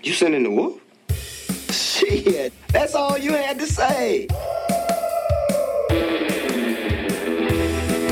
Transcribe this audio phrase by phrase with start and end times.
[0.00, 0.80] You sending the wolf?
[1.70, 4.28] Shit, that's all you had to say.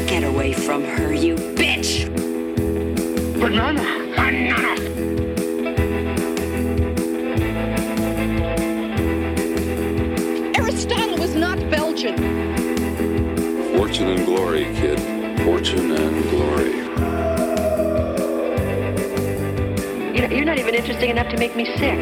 [0.08, 2.10] Get away from her, you bitch!
[3.38, 3.82] Banana!
[4.16, 4.74] Banana!
[10.58, 12.16] Aristotle was not Belgian.
[13.76, 14.98] Fortune and glory, kid.
[15.44, 16.65] Fortune and glory.
[20.36, 21.98] You're, you're not even interesting enough to make me sick.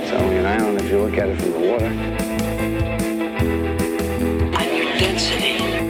[0.00, 1.86] It's only an island if you look at it from the water.
[4.56, 5.87] I'm your density.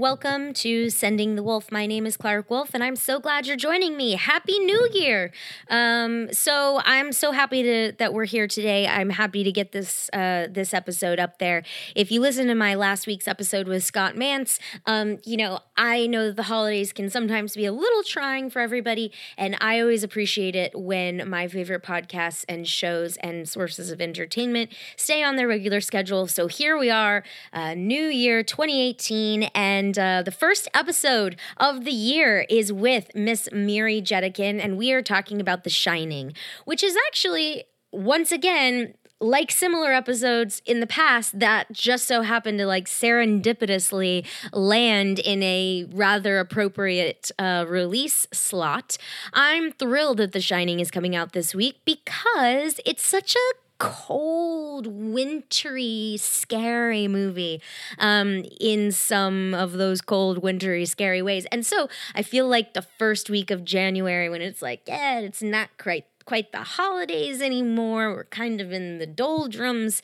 [0.00, 1.70] Welcome to Sending the Wolf.
[1.70, 4.12] My name is Clark Wolf, and I'm so glad you're joining me.
[4.12, 5.30] Happy New Year!
[5.68, 8.88] Um, so I'm so happy to, that we're here today.
[8.88, 11.64] I'm happy to get this uh, this episode up there.
[11.94, 16.06] If you listen to my last week's episode with Scott Mance, um, you know I
[16.06, 20.02] know that the holidays can sometimes be a little trying for everybody, and I always
[20.02, 25.46] appreciate it when my favorite podcasts and shows and sources of entertainment stay on their
[25.46, 26.26] regular schedule.
[26.26, 31.92] So here we are, uh, New Year 2018, and uh, the first episode of the
[31.92, 36.32] year is with Miss Miri Jetikin, and we are talking about The Shining,
[36.64, 42.58] which is actually once again like similar episodes in the past that just so happened
[42.58, 48.96] to like serendipitously land in a rather appropriate uh, release slot.
[49.34, 54.86] I'm thrilled that the shining is coming out this week because it's such a cold,
[54.86, 57.60] wintry, scary movie
[57.98, 61.46] um, in some of those cold, wintry, scary ways.
[61.50, 65.42] And so I feel like the first week of January, when it's like, yeah, it's
[65.42, 68.14] not quite quite the holidays anymore.
[68.14, 70.00] We're kind of in the doldrums.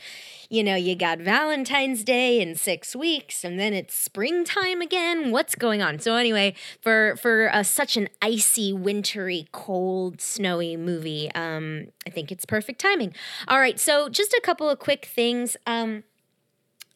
[0.50, 5.30] You know, you got Valentine's Day in six weeks, and then it's springtime again.
[5.30, 6.00] What's going on?
[6.00, 12.44] So anyway, for for such an icy, wintry, cold, snowy movie, um, I think it's
[12.44, 13.14] perfect timing.
[13.46, 15.56] All right, so just a couple of quick things.
[15.64, 16.02] Um,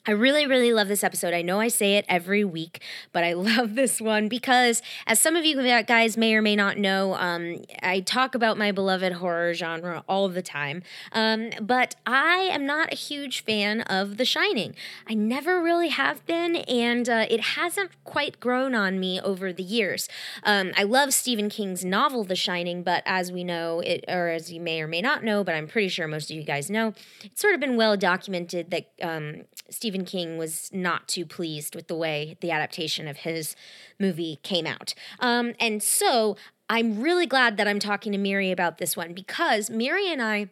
[0.07, 1.35] I really, really love this episode.
[1.35, 2.81] I know I say it every week,
[3.13, 6.79] but I love this one because, as some of you guys may or may not
[6.79, 10.83] know, um, I talk about my beloved horror genre all the time.
[11.13, 14.75] Um, but I am not a huge fan of The Shining.
[15.07, 19.63] I never really have been, and uh, it hasn't quite grown on me over the
[19.63, 20.09] years.
[20.45, 24.51] Um, I love Stephen King's novel, The Shining, but as we know, it, or as
[24.51, 26.95] you may or may not know, but I'm pretty sure most of you guys know,
[27.23, 29.43] it's sort of been well documented that um,
[29.91, 33.57] Stephen King was not too pleased with the way the adaptation of his
[33.99, 34.95] movie came out.
[35.19, 36.37] Um, and so
[36.69, 40.49] I'm really glad that I'm talking to Miri about this one because Miri and I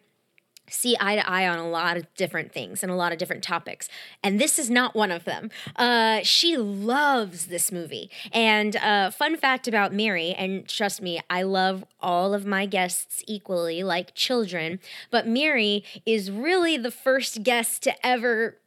[0.67, 3.41] see eye to eye on a lot of different things and a lot of different
[3.41, 3.87] topics.
[4.21, 5.51] And this is not one of them.
[5.77, 8.11] Uh, she loves this movie.
[8.33, 13.23] And uh, fun fact about Mary, and trust me, I love all of my guests
[13.25, 18.57] equally, like children, but Mary is really the first guest to ever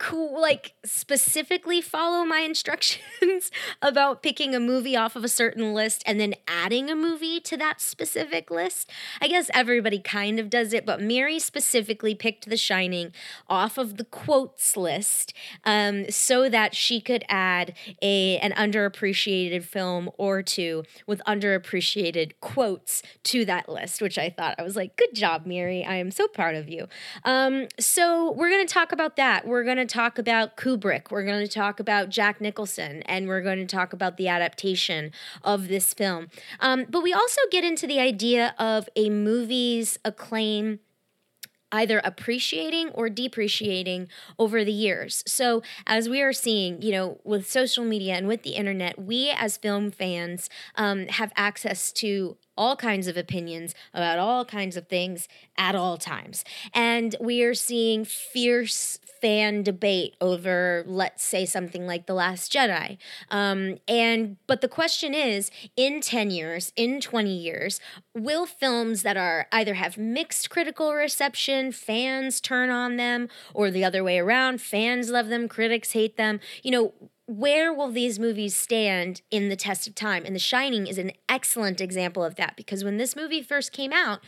[0.00, 3.50] cool like specifically follow my instructions
[3.82, 7.56] about picking a movie off of a certain list and then adding a movie to
[7.56, 8.90] that specific list.
[9.20, 13.12] I guess everybody kind of does it, but Mary specifically picked The Shining
[13.48, 15.34] off of the quotes list
[15.64, 23.02] um, so that she could add a an underappreciated film or two with underappreciated quotes
[23.24, 25.84] to that list, which I thought I was like, good job, Mary.
[25.84, 26.88] I am so proud of you.
[27.24, 29.46] Um, so we're gonna talk about that.
[29.46, 31.10] We're gonna talk about Kubrick.
[31.10, 35.10] We're going to talk about Jack Nicholson, and we're going to talk about the adaptation
[35.42, 36.28] of this film.
[36.60, 40.80] Um, but we also get into the idea of a movie's acclaim
[41.72, 44.08] either appreciating or depreciating
[44.38, 45.22] over the years.
[45.26, 49.30] So, as we are seeing, you know, with social media and with the internet, we
[49.30, 54.86] as film fans um, have access to all kinds of opinions about all kinds of
[54.86, 56.44] things at all times.
[56.74, 62.98] And we are seeing fierce fan debate over, let's say, something like The Last Jedi.
[63.30, 67.80] Um, and but the question is, in 10 years, in 20 years,
[68.14, 73.84] will films that are either have mixed critical reception, fans turn on them, or the
[73.84, 76.92] other way around, fans love them, critics hate them, you know,
[77.30, 80.24] where will these movies stand in the test of time?
[80.26, 83.92] And The Shining is an excellent example of that because when this movie first came
[83.92, 84.18] out,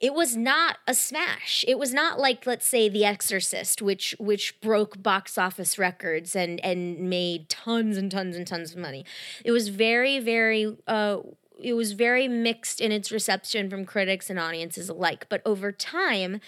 [0.00, 1.66] it was not a smash.
[1.68, 6.58] It was not like, let's say, The Exorcist, which which broke box office records and
[6.64, 9.04] and made tons and tons and tons of money.
[9.44, 11.18] It was very, very uh,
[11.60, 15.26] it was very mixed in its reception from critics and audiences alike.
[15.28, 16.40] But over time,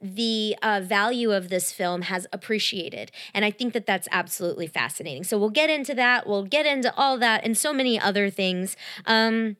[0.00, 3.10] the uh, value of this film has appreciated.
[3.32, 5.24] And I think that that's absolutely fascinating.
[5.24, 6.26] So we'll get into that.
[6.26, 8.76] We'll get into all that and so many other things.
[9.06, 9.56] Um,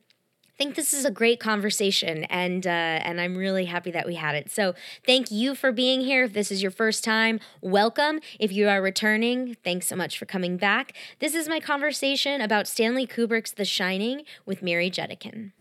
[0.56, 4.35] think this is a great conversation, and uh, and I'm really happy that we had
[4.35, 4.51] it.
[4.51, 4.75] So
[5.05, 6.25] thank you for being here.
[6.25, 8.21] If this is your first time, welcome.
[8.39, 10.95] If you are returning, thanks so much for coming back.
[11.19, 15.53] This is my conversation about Stanley Kubrick's The Shining with Mary Jetikin.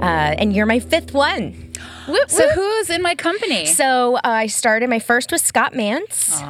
[0.00, 1.67] Uh, and you're my fifth one.
[2.08, 2.54] Whoop, So whoop.
[2.54, 3.66] who's in my company?
[3.66, 4.88] So uh, I started.
[4.88, 6.40] My first was Scott Mance,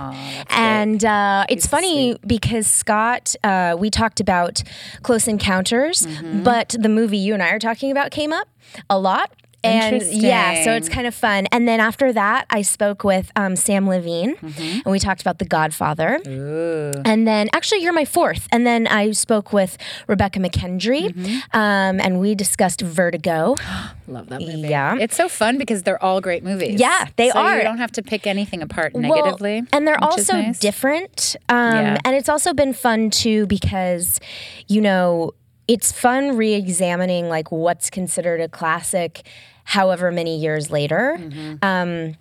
[0.50, 3.34] and uh, it's funny because Scott.
[3.42, 4.62] Uh, we talked about
[5.02, 6.42] Close Encounters, Mm-hmm.
[6.42, 8.48] but the movie you and I are talking about came up
[8.88, 9.30] a lot.
[9.64, 11.46] And yeah, so it's kind of fun.
[11.50, 15.44] And then after that, I spoke with um, Sam Levine, and we talked about The
[15.44, 16.20] Godfather.
[16.24, 16.98] Mm-hmm.
[16.98, 17.02] Ooh.
[17.04, 18.46] And then, actually, you're my fourth.
[18.52, 19.76] And then I spoke with
[20.06, 21.58] Rebecca McKendry, Mm-hmm.
[21.58, 23.56] um, and we discussed Vertigo.
[24.06, 24.68] Love that movie.
[24.68, 24.96] Yeah.
[25.00, 26.80] It's so fun because they're all great movies.
[26.80, 27.56] Yeah, they So are.
[27.58, 29.64] You don't have to pick anything apart Well, negatively.
[29.72, 30.58] and they're also nice.
[30.58, 31.36] different.
[31.48, 31.98] Um, Yeah.
[32.04, 34.20] And it's also been fun too because,
[34.68, 35.32] you know,
[35.68, 39.22] it's fun re-examining like what's considered a classic,
[39.64, 41.16] however many years later.
[41.20, 41.56] Mm-hmm.
[41.62, 42.16] Um,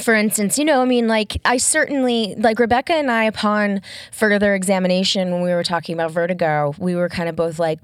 [0.00, 3.80] for instance, you know, I mean, like, I certainly, like, Rebecca and I, upon
[4.12, 7.78] further examination, when we were talking about Vertigo, we were kind of both like,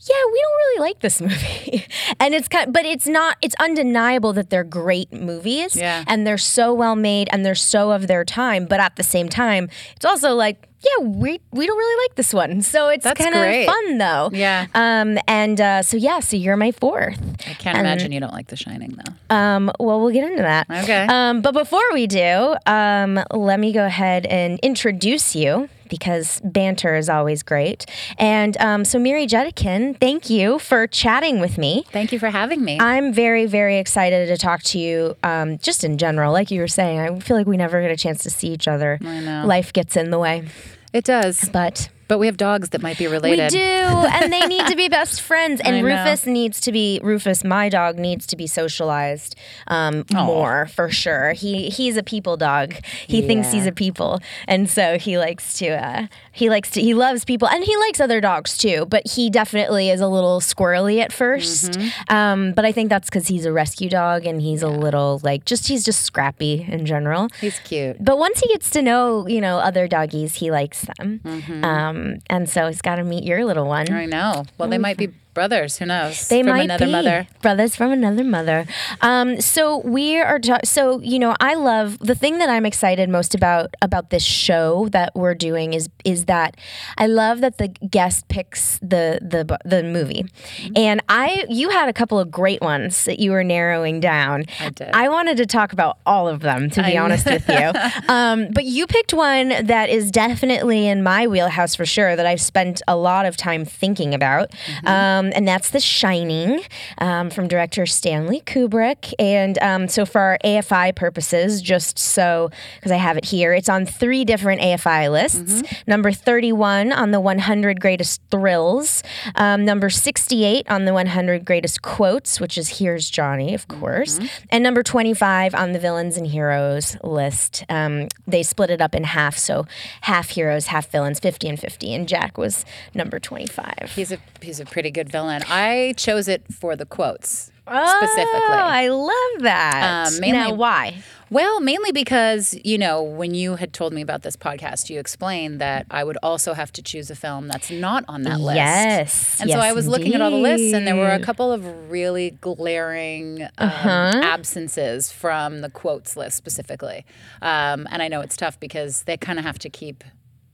[0.00, 1.86] yeah, we don't really like this movie.
[2.18, 5.76] and it's kind but it's not, it's undeniable that they're great movies.
[5.76, 6.02] Yeah.
[6.08, 8.66] And they're so well made and they're so of their time.
[8.66, 12.32] But at the same time, it's also like, yeah, we we don't really like this
[12.34, 12.62] one.
[12.62, 14.30] So it's kind of fun though.
[14.32, 14.66] Yeah.
[14.74, 17.18] Um and uh, so yeah, so you're my fourth.
[17.48, 19.34] I can't imagine you don't like The Shining though.
[19.34, 20.66] Um well we'll get into that.
[20.70, 21.06] Okay.
[21.08, 26.96] Um but before we do, um let me go ahead and introduce you because banter
[26.96, 27.86] is always great.
[28.18, 31.84] And um, so Mary Jetikin, thank you for chatting with me.
[31.92, 32.78] Thank you for having me.
[32.80, 36.32] I'm very, very excited to talk to you um, just in general.
[36.32, 38.66] Like you were saying, I feel like we never get a chance to see each
[38.66, 38.98] other.
[39.02, 39.46] I know.
[39.46, 40.48] Life gets in the way.
[40.94, 41.50] It does.
[41.52, 43.52] But But we have dogs that might be related.
[43.52, 45.60] we do, and they need to be best friends.
[45.64, 45.84] And.
[45.84, 47.42] Rufus needs to be Rufus.
[47.42, 49.34] My dog needs to be socialized
[49.66, 51.32] um, more for sure.
[51.32, 52.74] He he's a people dog.
[53.06, 55.68] He thinks he's a people, and so he likes to.
[55.70, 56.80] Uh, he likes to.
[56.80, 58.86] He loves people, and he likes other dogs too.
[58.86, 62.14] But he definitely is a little squirrely at 1st Mm-hmm.
[62.14, 65.44] Um, but I think that's because he's a rescue dog, and he's a little like
[65.44, 67.28] just he's just scrappy in general.
[67.40, 67.96] He's cute.
[68.00, 71.20] But once he gets to know, you know, other doggies, he likes them.
[71.24, 71.64] Mm-hmm.
[71.64, 73.90] Um, Um, and so he's got to meet your little one.
[73.92, 74.44] I know.
[74.58, 75.76] Well, they might be brothers.
[75.78, 76.28] Who knows?
[76.28, 77.26] They From might another be mother.
[77.42, 78.66] brothers from another mother.
[79.00, 80.38] Um, so we are.
[80.38, 84.22] Ta- so you know, I love the thing that I'm excited most about about this
[84.24, 86.56] show that we're doing is is that
[86.96, 90.72] I love that the guest picks the the the movie, Mm-hmm.
[90.76, 94.44] and I you had a couple of great ones that you were narrowing down.
[94.60, 94.90] I did.
[94.94, 97.72] I wanted to talk about all of them to be I- honest with you,
[98.08, 102.40] um, but you picked one that is definitely in my wheelhouse for sure that I've
[102.40, 104.86] spent a lot of time thinking about, Mm-hmm.
[104.86, 106.60] um, and that's The Shining
[106.98, 109.12] um, from director Stanley Kubrick.
[109.18, 113.68] And um, so, for our AFI purposes, just so because I have it here, it's
[113.68, 115.62] on three different AFI lists.
[115.86, 119.02] Number 31 on the 100 greatest thrills,
[119.36, 124.18] um, number 68 on the 100 greatest quotes, which is Here's Johnny, of course,
[124.50, 127.64] and number 25 on the villains and heroes list.
[127.68, 129.66] Um, they split it up in half, so
[130.02, 131.94] half heroes, half villains, 50 and 50.
[131.94, 133.92] And Jack was number 25.
[133.94, 135.42] He's a he's a pretty good villain.
[135.48, 138.58] I chose it for the quotes Oh, specifically.
[138.82, 140.08] I love that.
[140.08, 141.02] Um, mainly- now, why?
[141.30, 145.60] Well, mainly because, you know, when you had told me about this podcast, you explained
[145.62, 148.56] that I would also have to choose a film that's not on that list.
[148.56, 151.50] Yes, And so I was looking at all the lists, and there were a couple
[151.52, 154.20] of really glaring um, Uh-huh.
[154.22, 157.06] absences from the quotes list specifically.
[157.40, 160.04] Um, and I know it's tough because they kind of have to keep,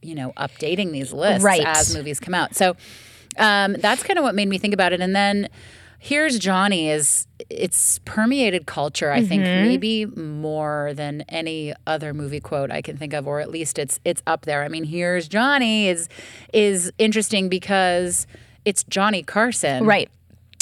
[0.01, 1.61] you know, updating these lists Right.
[1.65, 2.55] as movies come out.
[2.55, 2.75] So
[3.37, 5.01] um, that's kind of what made me think about it.
[5.01, 5.49] And then
[5.99, 9.11] here's Johnny is it's permeated culture.
[9.11, 9.67] I think Mm-hmm.
[9.67, 13.99] maybe more than any other movie quote I can think of, or at least it's
[14.05, 14.63] it's up there.
[14.63, 16.09] I mean, here's Johnny is
[16.53, 18.25] is interesting because
[18.65, 20.09] it's Johnny Carson, Right.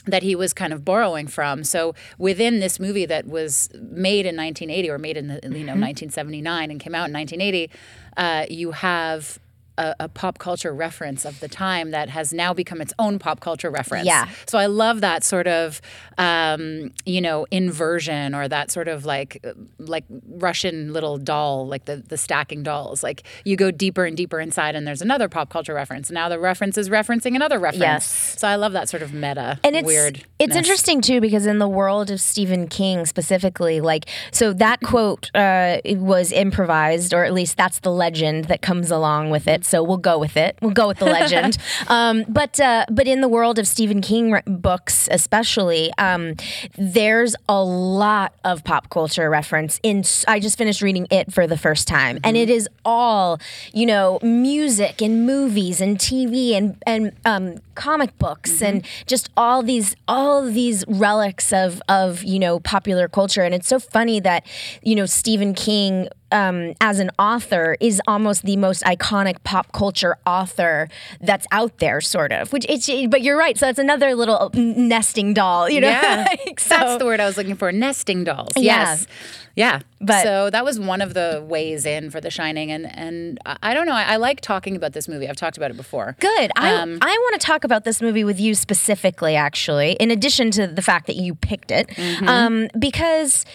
[0.05, 1.63] that he was kind of borrowing from.
[1.63, 5.73] So within this movie that was made in 1980 or made in the, you know
[5.73, 5.81] Mm-hmm.
[5.81, 7.69] 1979 and came out in 1980,
[8.17, 9.37] uh, you have
[9.79, 13.39] a, a pop culture reference of the time that has now become its own pop
[13.39, 14.05] culture reference.
[14.05, 14.27] Yeah.
[14.45, 15.81] So I love that sort of,
[16.17, 19.43] um, you know, inversion or that sort of like
[19.79, 23.01] like Russian little doll, like the the stacking dolls.
[23.01, 26.11] Like you go deeper and deeper inside, and there's another pop culture reference.
[26.11, 27.79] Now the reference is referencing another reference.
[27.81, 28.35] Yes.
[28.37, 30.25] So I love that sort of meta and it's weird.
[30.39, 35.31] it's interesting too because in the world of Stephen King specifically, like so that quote
[35.33, 39.65] uh, was improvised, or at least that's the legend that comes along with it.
[39.69, 40.57] So we'll go with it.
[40.61, 41.57] We'll go with the legend.
[41.87, 46.35] um, but uh, but in the world of Stephen King books, especially, um,
[46.77, 49.79] there's a lot of pop culture reference.
[49.83, 53.39] In I just finished reading it for the first time, and it is all
[53.73, 59.63] you know, music and movies and TV and and um, comic books and just all
[59.63, 63.43] these all these relics of of you know popular culture.
[63.43, 64.45] And it's so funny that
[64.81, 70.17] you know Stephen King um, as an author is almost the most iconic pop culture
[70.25, 70.87] author
[71.21, 72.51] that's out there, sort of.
[72.53, 73.57] Which it's but you're right.
[73.57, 75.89] So that's another little nesting doll, you know.
[75.89, 77.71] Yeah, Like, so- that's the word I was looking for.
[77.71, 78.51] Nesting dolls.
[78.55, 79.07] Yes.
[79.55, 79.79] Yeah.
[79.99, 83.57] But- so that was one of the ways in for The Shining, and and I
[83.61, 83.93] I don't know.
[83.93, 85.27] I, I like talking about this movie.
[85.27, 86.15] I've talked about it before.
[86.19, 86.51] Good.
[86.55, 90.49] I, Um, I want to talk about this movie with you specifically, actually, in addition
[90.51, 92.27] to the fact that you picked it, Mm-hmm.
[92.29, 93.45] um, because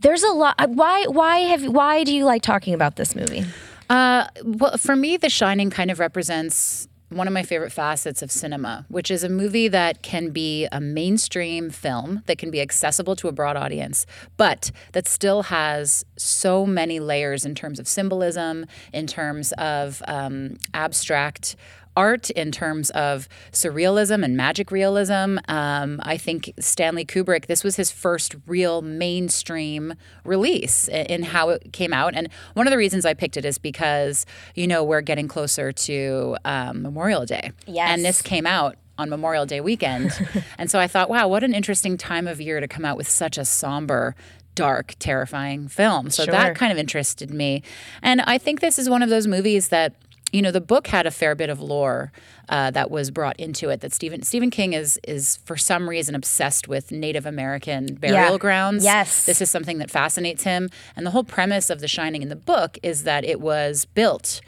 [0.00, 0.56] there's a lot.
[0.70, 1.04] Why?
[1.06, 1.66] Why have?
[1.66, 3.44] Why do you like talking about this movie?
[3.88, 8.30] Uh, well, for me, The Shining kind of represents one of my favorite facets of
[8.30, 13.16] cinema, which is a movie that can be a mainstream film that can be accessible
[13.16, 18.64] to a broad audience, but that still has so many layers in terms of symbolism,
[18.92, 21.56] in terms of um, abstract
[21.96, 25.38] art in terms of surrealism and magic realism.
[25.48, 29.94] Um, I think Stanley Kubrick, this was his first real mainstream
[30.24, 32.14] release in how it came out.
[32.14, 35.72] And one of the reasons I picked it is because, you know, we're getting closer
[35.72, 37.52] to um, Memorial Day.
[37.66, 37.88] Yes.
[37.90, 40.12] And this came out on Memorial Day weekend.
[40.58, 43.08] and so I thought, wow, what an interesting time of year to come out with
[43.08, 44.14] such a somber,
[44.54, 46.10] dark, terrifying film.
[46.10, 46.32] So Sure.
[46.32, 47.62] that kind of interested me.
[48.02, 49.94] And I think this is one of those movies that
[50.32, 52.12] you know the book had a fair bit of lore
[52.48, 56.14] uh, that was brought into it that Stephen Stephen King is is for some reason
[56.14, 58.38] obsessed with Native American burial Yeah.
[58.38, 58.84] grounds.
[58.84, 59.26] Yes.
[59.26, 60.68] This is something that fascinates him.
[60.96, 64.40] And the whole premise of The Shining in the book is that it was built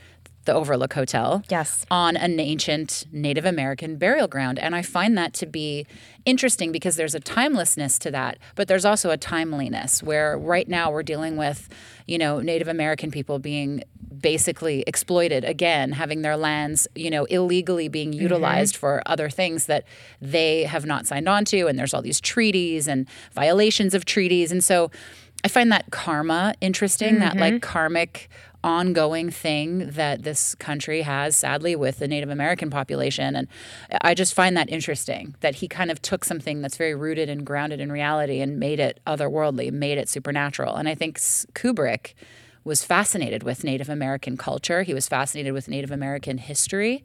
[0.44, 1.86] the Overlook Hotel Yes.
[1.90, 4.58] on an ancient Native American burial ground.
[4.58, 5.86] And I find that to be
[6.24, 10.90] interesting because there's a timelessness to that, but there's also a timeliness where right now
[10.90, 11.68] we're dealing with,
[12.06, 13.82] you know, Native American people being
[14.20, 18.22] basically exploited again, having their lands, you know, illegally being mm-hmm.
[18.22, 19.84] utilized for other things that
[20.20, 21.66] they have not signed on to.
[21.66, 24.52] And there's all these treaties and violations of treaties.
[24.52, 24.90] And so
[25.44, 27.70] I find that karma interesting, that like mm-hmm.
[27.70, 28.28] karmic
[28.64, 33.48] ongoing thing that this country has sadly with the Native American population and
[34.00, 37.44] I just find that interesting that he kind of took something that's very rooted and
[37.44, 40.76] grounded in reality and made it otherworldly, made it supernatural.
[40.76, 42.14] And I think Kubrick
[42.64, 44.82] was fascinated with Native American culture.
[44.82, 47.02] He was fascinated with Native American history.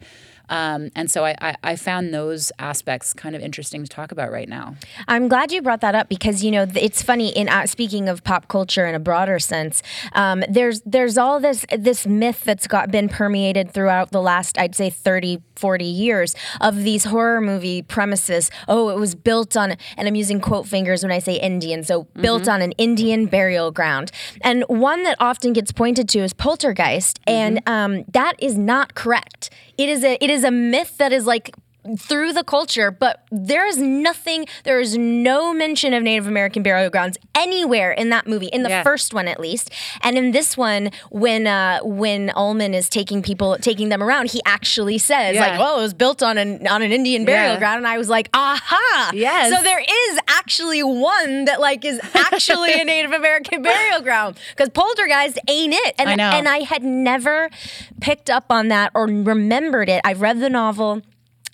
[0.50, 4.32] Um, and so I, I, I found those aspects kind of interesting to talk about
[4.32, 4.76] right now.
[5.08, 7.30] I'm glad you brought that up because you know it's funny.
[7.30, 11.66] In uh, speaking of pop culture in a broader sense, um, there's there's all this
[11.78, 16.84] this myth that's got been permeated throughout the last I'd say 30, 40 years of
[16.84, 18.50] these horror movie premises.
[18.68, 21.84] Oh, it was built on, and I'm using quote fingers when I say Indian.
[21.84, 24.12] So built on an Indian burial ground,
[24.42, 29.50] and one that often gets pointed to is Poltergeist, and um, that is not correct.
[29.78, 31.52] It is a it is a myth that is like
[31.98, 36.90] through the culture, but there is nothing, there is no mention of Native American burial
[36.90, 38.84] grounds anywhere in that movie, in the Yeah.
[38.84, 39.72] first one at least.
[40.02, 44.42] And in this one, when uh, when Ullman is taking people, taking them around, he
[44.46, 45.42] actually says, Yeah.
[45.42, 47.60] like, "Well, it was built on an on an Indian burial Yeah.
[47.60, 47.78] ground.
[47.78, 49.12] And I was like, aha!
[49.14, 49.54] Yes.
[49.56, 54.38] So there is actually one that like is actually a Native American burial ground.
[54.52, 55.96] Because Poltergeist ain't it.
[56.00, 56.24] And I know.
[56.32, 57.50] and I had never
[58.02, 60.02] picked up on that or remembered it.
[60.04, 61.02] I've read the novel.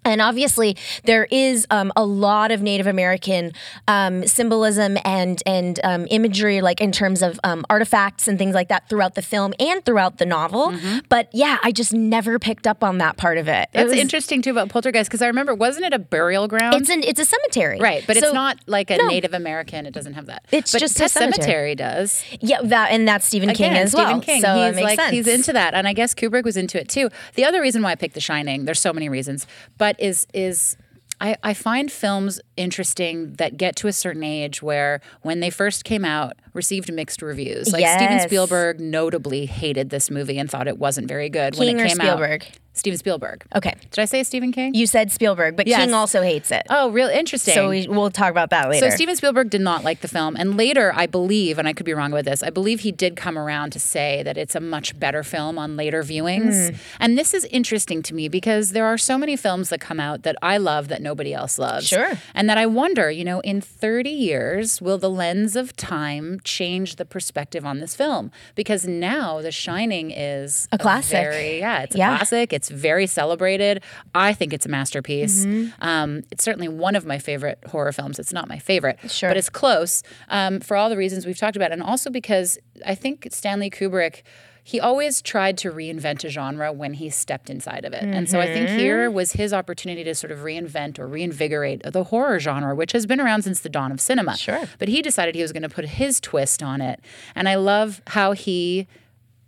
[0.06, 3.54] And obviously, there is um, a lot of Native American
[3.88, 8.68] um, symbolism and and um, imagery, like in terms of um, artifacts and things like
[8.70, 10.74] that, throughout the film and throughout the novel.
[11.10, 13.64] But yeah, I just never picked up on that part of it.
[13.64, 16.76] It That's was- interesting too about Poltergeist because I remember, wasn't it a burial ground?
[16.76, 19.08] It's an it's a cemetery, Right, but So- it's not like a no.
[19.08, 19.86] Native American.
[19.86, 20.46] It doesn't have that.
[20.52, 21.76] It's but just a Pet cemetery.
[21.76, 22.24] does.
[22.42, 24.22] Yeah, that and that's Stephen King as Stephen well.
[24.22, 24.42] King.
[24.42, 25.12] So he's it makes like sense.
[25.12, 27.10] he's into that, and I guess Kubrick was into it too.
[27.36, 30.78] The other reason why I picked The Shining, there's so many reasons, but is is
[31.22, 35.84] I, I find films interesting that get to a certain age where when they first
[35.84, 37.74] came out received mixed reviews.
[37.74, 41.78] Like Steven Spielberg notably hated this movie and thought it wasn't very good when it
[41.78, 42.44] came Spielberg?
[42.44, 42.48] out.
[42.48, 42.60] Steven Spielberg.
[42.76, 43.44] Steven Spielberg.
[43.56, 43.76] Okay.
[43.92, 44.74] Did I say Stephen King?
[44.74, 45.80] You said Spielberg, but Yes.
[45.86, 46.64] King also hates it.
[46.72, 47.54] oh, real interesting.
[47.54, 48.90] so we, we'll talk about that later.
[48.90, 51.86] So Steven Spielberg did not like the film, and later, I believe, and I could
[51.86, 54.60] be wrong about this, I believe he did come around to say that it's a
[54.60, 56.72] much better film on later viewings.
[56.72, 56.76] Hmm.
[57.00, 60.24] And this is interesting to me because there are so many films that come out
[60.24, 61.88] that I love that nobody else loves.
[61.88, 62.14] Sure.
[62.34, 66.96] And that I wonder, you know, in 30 years, will the lens of time change
[66.98, 68.32] the perspective on this film?
[68.56, 71.12] Because now The Shining is A classic.
[71.20, 72.18] very, yeah, it's a Yeah.
[72.18, 72.54] classic.
[72.54, 73.84] It's very celebrated.
[74.16, 75.46] I think it's a masterpiece.
[75.46, 75.84] Mm-hmm.
[75.84, 78.20] Um, it's certainly one of my favorite horror films.
[78.20, 79.30] It's not my favorite, Sure.
[79.30, 82.96] but it's close um, for all the reasons we've talked about, and also because I
[82.96, 84.24] think Stanley Kubrick.
[84.66, 88.04] He always tried to reinvent a genre when he stepped inside of it.
[88.04, 88.80] And so I think Mm-hmm.
[88.80, 93.06] here was his opportunity to sort of reinvent or reinvigorate the horror genre, which has
[93.06, 94.38] been around since the dawn of cinema.
[94.38, 94.64] Sure.
[94.80, 97.02] But he decided he was going to put his twist on it.
[97.36, 98.88] And I love how he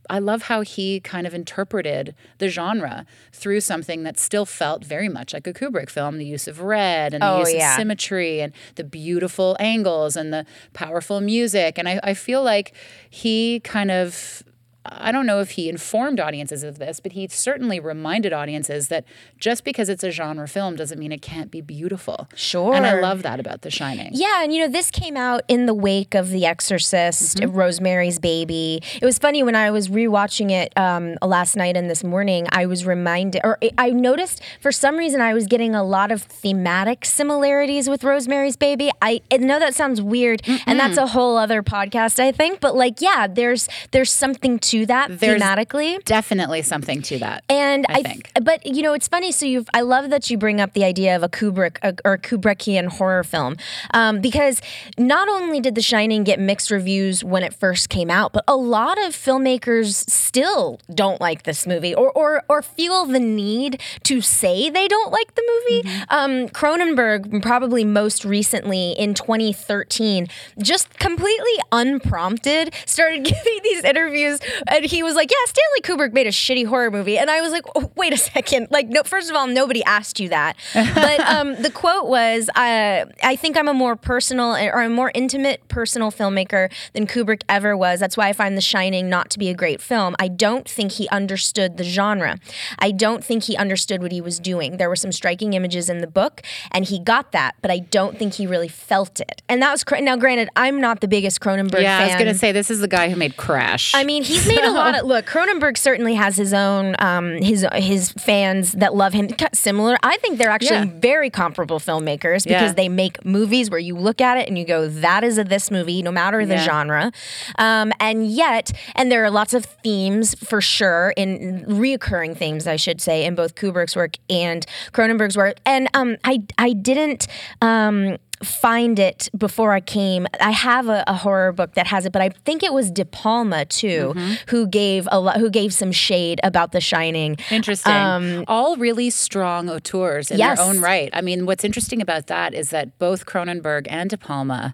[0.08, 5.10] I love how he kind of interpreted the genre through something that still felt very
[5.10, 7.72] much like a Kubrick film the use of red and the Oh, use yeah.
[7.74, 11.80] of symmetry and the beautiful angles and the powerful music.
[11.80, 12.74] And I, I feel like
[13.10, 14.44] he kind of.
[14.88, 19.06] I don't know if he informed audiences of this, but he certainly reminded audiences that
[19.40, 22.28] just because it's a genre film doesn't mean it can't be beautiful.
[22.36, 22.74] Sure.
[22.76, 24.10] And I love that about The Shining.
[24.14, 27.56] Yeah, and you know, this came out in the wake of The Exorcist, Mm-hmm.
[27.56, 28.82] Rosemary's Baby.
[29.02, 32.66] It was funny when I was rewatching it um, last night and this morning, I
[32.66, 37.06] was reminded, or I noticed for some reason I was getting a lot of thematic
[37.06, 38.92] similarities with Rosemary's Baby.
[39.02, 42.76] I, I know that sounds weird, and that's a whole other podcast, I think, but
[42.76, 46.04] like, yeah, there's there's something to that There's thematically.
[46.06, 47.44] Definitely something to that.
[47.50, 48.32] And I I, think.
[48.42, 49.32] but you know, it's funny.
[49.32, 52.18] So you've, I love that you bring up the idea of a Kubrick a, or
[52.18, 53.58] Kubrickian horror film,
[53.94, 54.62] um, because
[54.98, 58.56] not only did The Shining get mixed reviews when it first came out, but a
[58.56, 64.22] lot of filmmakers still don't like this movie, or or or feel the need to
[64.22, 65.88] say they don't like the movie.
[65.88, 66.04] Mm-hmm.
[66.10, 70.28] Um, Cronenberg, probably most recently in 2013,
[70.62, 76.28] just completely unprompted, started giving these interviews, and he was like, "Yeah, Stanley Kubrick made
[76.28, 78.68] a shitty horror movie," and I was like, oh, "Wait a second!
[78.72, 83.06] Like, no, first of all, nobody asked you that." But um, the quote was, uh,
[83.24, 87.76] "I think I'm a more personal or a more intimate personal filmmaker than Kubrick ever
[87.76, 88.00] was.
[88.00, 90.16] That's why I find The Shining not to be a great film.
[90.20, 92.40] I don't think he understood the genre.
[92.80, 94.78] I don't think he understood what he was doing.
[94.78, 98.18] There were some striking images in the book, and he got that, but I don't
[98.18, 99.42] think he really felt it.
[99.50, 100.16] And that was Cr- now.
[100.16, 102.10] Granted, I'm not the biggest Cronenberg yeah, fan.
[102.10, 103.94] I was going to say this is the guy who made Crash.
[103.94, 105.26] I mean, he's made a lot of look.
[105.26, 109.30] Cronenberg certainly has his own um, his his fans that love him.
[109.54, 111.00] Similar, I think they're actually Yeah.
[111.00, 112.72] very comparable filmmakers because Yeah.
[112.74, 115.70] they make movies where you look at it and you go, "That is a this
[115.72, 116.64] movie," no matter the Yeah.
[116.64, 117.12] genre.
[117.58, 122.76] Um, and yet, and there are lots of themes for sure in reoccurring themes, I
[122.76, 125.56] should say, in both Kubrick's work and Cronenberg's work.
[125.66, 127.28] And um, I I didn't.
[127.62, 130.28] Um, find it before I came.
[130.42, 133.06] I have a, a horror book that has it, but I think it was De
[133.06, 134.34] Palma too, Mm-hmm.
[134.50, 137.38] who gave a lot, who gave some shade about The Shining.
[137.50, 138.44] Interesting.
[138.48, 140.58] All really strong auteurs in Um, Yes.
[140.58, 141.10] their own right.
[141.14, 144.74] I mean, what's interesting about that is that both Cronenberg and De Palma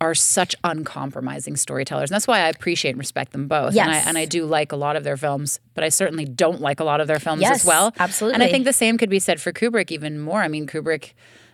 [0.00, 2.10] are such uncompromising storytellers.
[2.10, 3.70] And that's why I appreciate and respect them both.
[3.76, 4.06] And, I, Yes.
[4.06, 6.84] and I do like a lot of their films, but I certainly don't like a
[6.84, 7.92] lot of their films Yes, as well.
[7.98, 8.34] Absolutely.
[8.34, 10.40] And I think the same could be said for Kubrick even more.
[10.40, 11.12] I mean, Kubrick,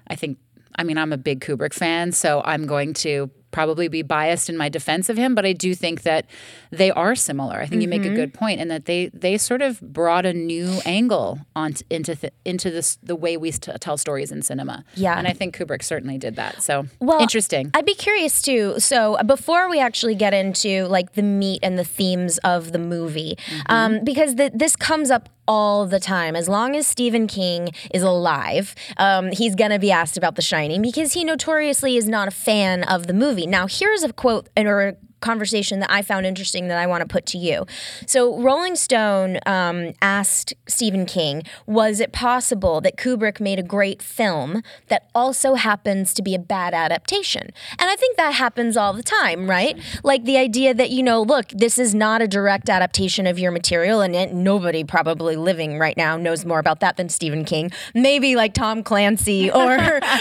[0.09, 0.39] I think,
[0.77, 4.57] I mean, I'm a big Kubrick fan, so I'm going to probably be biased in
[4.59, 6.27] my defense of him, but I do think that
[6.71, 7.59] they are similar.
[7.59, 8.15] I think you make a Mm-hmm.
[8.17, 12.35] good point, and that they they sort of brought a new angle on into th-
[12.45, 14.85] into this the way we st- tell stories in cinema.
[14.95, 15.17] Yeah.
[15.19, 16.63] and I think Kubrick certainly did that.
[16.63, 17.71] So Well, interesting.
[17.73, 18.79] I'd be curious too.
[18.79, 23.39] So before we actually get into like the meat and the themes of the movie,
[23.39, 23.73] Mm-hmm.
[23.73, 26.37] um, because the, this comes up all the time.
[26.37, 30.83] As long as Stephen King is alive, um, he's gonna be asked about The Shining
[30.83, 33.47] because he notoriously is not a fan of the movie.
[33.47, 37.09] Now, here's a quote or a conversation that I found interesting that I want to
[37.09, 37.67] put to you.
[38.07, 44.01] So, Rolling Stone um, asked Stephen King, was it possible that Kubrick made a great
[44.01, 47.51] film that also happens to be a bad adaptation?
[47.79, 49.77] And I think that happens all the time, right?
[50.05, 53.51] Like the idea that, you know, look, this is not a direct adaptation of your
[53.51, 57.71] material, and yet nobody probably living right now knows more about that than Stephen King.
[57.95, 59.75] Maybe like Tom Clancy or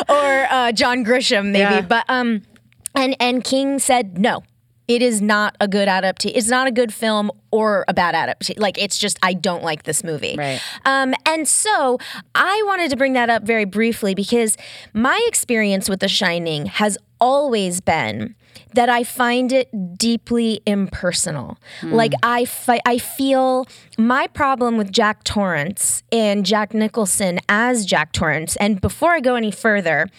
[0.09, 1.75] or uh, John Grisham, maybe.
[1.75, 1.81] Yeah.
[1.81, 2.41] But um,
[2.95, 4.43] and and King said no.
[4.87, 6.37] It is not a good adaptation.
[6.37, 8.61] It's not a good film or a bad adaptation.
[8.61, 10.35] Like it's just I don't like this movie.
[10.37, 10.61] Right.
[10.85, 11.97] Um, and so
[12.35, 14.57] I wanted to bring that up very briefly because
[14.93, 18.35] my experience with The Shining has always been
[18.73, 21.57] that I find it deeply impersonal.
[21.81, 23.67] Like I, fi- I feel
[23.97, 28.55] my problem with Jack Torrance and Jack Nicholson as Jack Torrance.
[28.57, 30.09] And before I go any further,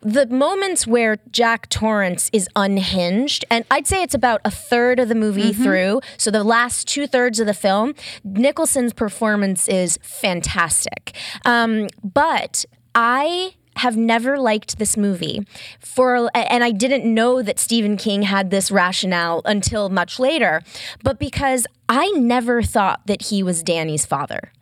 [0.00, 5.08] the moments where Jack Torrance is unhinged, and I'd say it's about a third of
[5.08, 6.00] the movie through.
[6.16, 11.14] So the last two thirds of the film, Nicholson's performance is fantastic.
[11.44, 15.46] Um, but I have never liked this movie
[15.78, 20.60] for and I didn't know that Stephen King had this rationale until much later
[21.02, 24.52] but because I never thought that he was Danny's father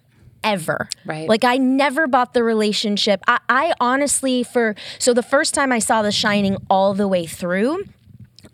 [0.48, 0.88] ever.
[1.04, 1.28] Right.
[1.28, 3.22] Like I never bought the relationship.
[3.26, 7.26] I, I honestly for so the first time I saw The Shining all the way
[7.26, 7.84] through,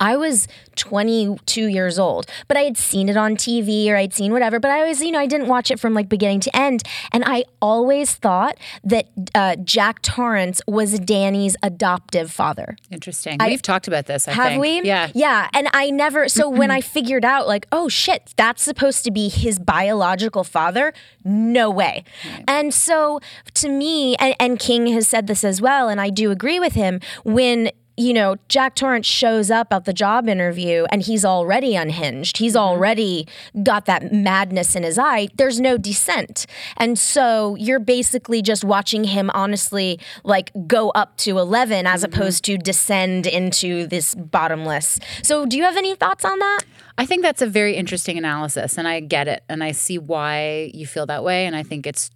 [0.00, 4.32] I was 22 years old, but I had seen it on TV or I'd seen
[4.32, 6.82] whatever, but I was, you know, I didn't watch it from like beginning to end.
[7.12, 12.76] And I always thought that uh, Jack Torrance was Danny's adoptive father.
[12.90, 13.38] Interesting.
[13.44, 14.28] We've talked about this.
[14.28, 14.60] I Have think.
[14.60, 14.82] we?
[14.82, 15.10] Yeah.
[15.14, 15.48] Yeah.
[15.52, 19.28] And I never, so when I figured out, like, oh shit, that's supposed to be
[19.28, 20.92] his biological father,
[21.24, 22.04] no way.
[22.48, 23.20] And so
[23.54, 26.74] to me, and, and King has said this as well, and I do agree with
[26.74, 31.76] him, when you know, Jack Torrance shows up at the job interview and he's already
[31.76, 32.38] unhinged.
[32.38, 32.60] He's mm-hmm.
[32.60, 33.28] already
[33.62, 35.28] got that madness in his eye.
[35.34, 36.46] There's no descent.
[36.76, 42.12] And so you're basically just watching him honestly like go up to 11 as mm-hmm.
[42.12, 44.98] opposed to descend into this bottomless.
[45.22, 46.60] So do you have any thoughts on that?
[46.96, 50.70] I think that's a very interesting analysis, and I get it, and I see why
[50.72, 52.08] you feel that way, and I think it's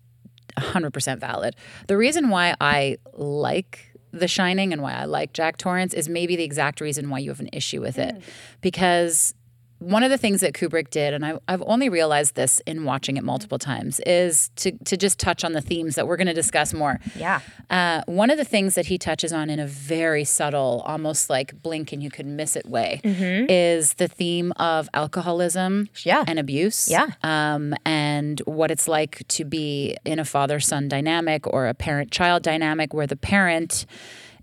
[0.56, 1.56] 100% valid.
[1.88, 6.36] The reason why I like The Shining and why I like Jack Torrance is maybe
[6.36, 8.22] the exact reason why you have an issue with it,
[8.60, 9.34] because
[9.80, 13.16] one of the things that Kubrick did, and I, I've only realized this in watching
[13.16, 16.34] it multiple times, is to to just touch on the themes that we're going to
[16.34, 16.98] discuss more.
[17.14, 17.38] Yeah.
[17.70, 21.62] Uh, one of the things that he touches on in a very subtle, almost like
[21.62, 26.24] blink and you could miss it way, is the theme of alcoholism Yeah.
[26.26, 26.90] and abuse.
[26.90, 27.06] Yeah.
[27.22, 28.07] Um, and
[28.44, 32.92] what it's like to be in a father son dynamic or a parent child dynamic
[32.94, 33.86] where the parent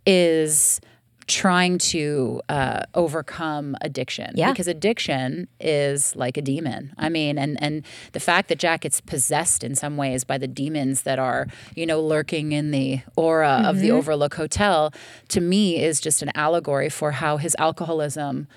[0.05, 0.79] is
[1.27, 4.51] trying to uh, overcome addiction Yeah.
[4.51, 9.01] because addiction is like a demon i mean and and the fact that jack gets
[9.01, 13.63] possessed in some ways by the demons that are you know lurking in the aura
[13.65, 13.81] of Mm-hmm.
[13.81, 14.93] the overlook hotel
[15.29, 18.47] to me is just an allegory for how his alcoholism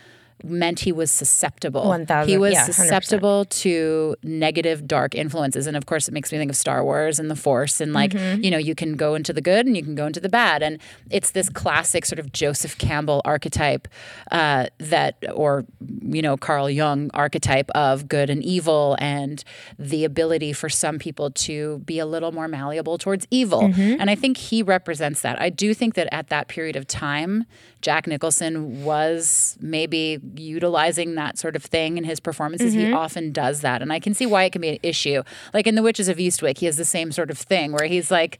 [0.44, 1.88] meant he was susceptible.
[1.88, 5.66] 1000, he was yeah, susceptible to negative dark influences.
[5.66, 8.08] And of course it makes me think of star wars and the force and like
[8.08, 8.42] Mm-hmm.
[8.42, 10.62] you know you can go into the good and you can go into the bad.
[10.62, 10.78] And
[11.10, 13.86] it's this classic sort of joseph campbell archetype
[14.30, 15.64] uh, that or
[16.02, 19.44] you know carl jung archetype of good and evil and
[19.78, 23.62] the ability for some people to be a little more malleable towards evil.
[23.62, 24.00] Mm-hmm.
[24.00, 25.40] and i think he represents that.
[25.40, 27.44] I do think that at that period of time
[27.82, 32.86] jack nicholson was maybe utilizing that sort of thing in his performances Mm-hmm.
[32.86, 35.22] he often does that and i can see why it can be an issue
[35.54, 38.10] like in the witches of eastwick he has the same sort of thing where he's
[38.10, 38.38] like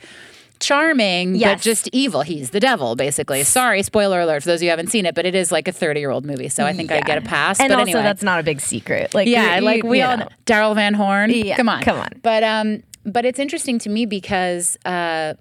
[0.61, 4.69] charming but just evil he's the devil basically sorry spoiler alert for those of you
[4.69, 6.73] who haven't seen it but it is like a 30 year old movie so i
[6.73, 9.15] think i get a pass And but also, anyway that's not a big secret.
[9.15, 10.25] Like, yeah, you- like we all know.
[10.25, 10.31] know.
[10.47, 11.31] Daryl Van Horne.
[11.31, 12.09] Yeah, come on, come on.
[12.23, 15.35] But um, but it's interesting to me because uh,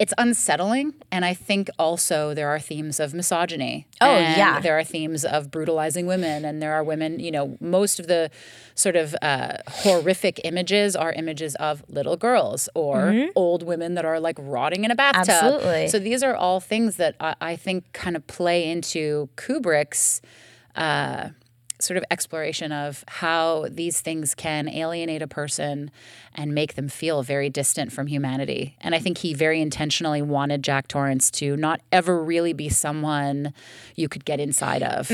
[0.00, 3.86] it's unsettling, and I think also there are themes of misogyny.
[4.00, 4.58] Oh, yeah.
[4.58, 7.20] there are themes of brutalizing women, and there are women.
[7.20, 8.30] You know, most of the
[8.74, 14.18] sort of uh, horrific images are images of little girls or old women that are
[14.18, 15.26] like rotting in a bathtub.
[15.26, 15.44] Mm-hmm.
[15.44, 15.88] Absolutely.
[15.88, 20.22] So these are all things that I, I think kind of play into Kubrick's
[20.76, 21.28] uh,
[21.82, 25.90] sort of exploration of how these things can alienate a person
[26.34, 28.76] and make them feel very distant from humanity.
[28.80, 33.52] And I think he very intentionally wanted Jack Torrance to not ever really be someone
[33.96, 35.08] you could get inside of.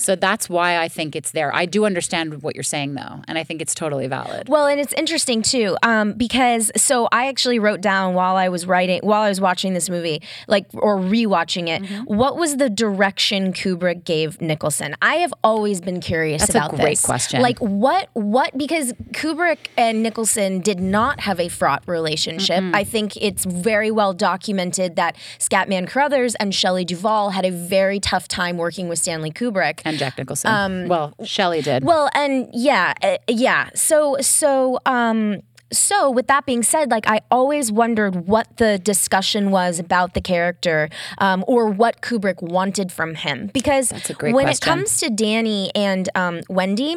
[0.00, 1.54] So that's why I think it's there.
[1.54, 4.48] I do understand what you're saying though, and I think it's totally valid.
[4.48, 8.66] Well, and it's interesting too, um, because so I actually wrote down while I was
[8.66, 12.04] writing, while I was watching this movie, like or rewatching it, Mm-hmm.
[12.14, 14.96] what was the direction Kubrick gave Nicholson?
[15.00, 16.60] I have always been curious about that.
[16.70, 17.04] That's a great this.
[17.04, 17.42] question.
[17.42, 18.56] Like what, what?
[18.56, 22.62] Because Kubrick and Nicholson did not have a fraught relationship.
[22.74, 28.00] I think it's very well documented that Scatman Crothers and Shelley Duvall had a very
[28.00, 29.80] tough time working with Stanley Kubrick.
[29.84, 30.88] and Jack Nicholson.
[30.88, 31.84] well, Shelley did.
[31.84, 33.70] Well, and yeah, uh, yeah.
[33.74, 39.50] So, so, um, so with that being said, like I always wondered what the discussion
[39.50, 43.50] was about the character, um, or what Kubrick wanted from him.
[43.52, 44.50] Because when question.
[44.50, 46.96] it comes to Danny and um, Wendy.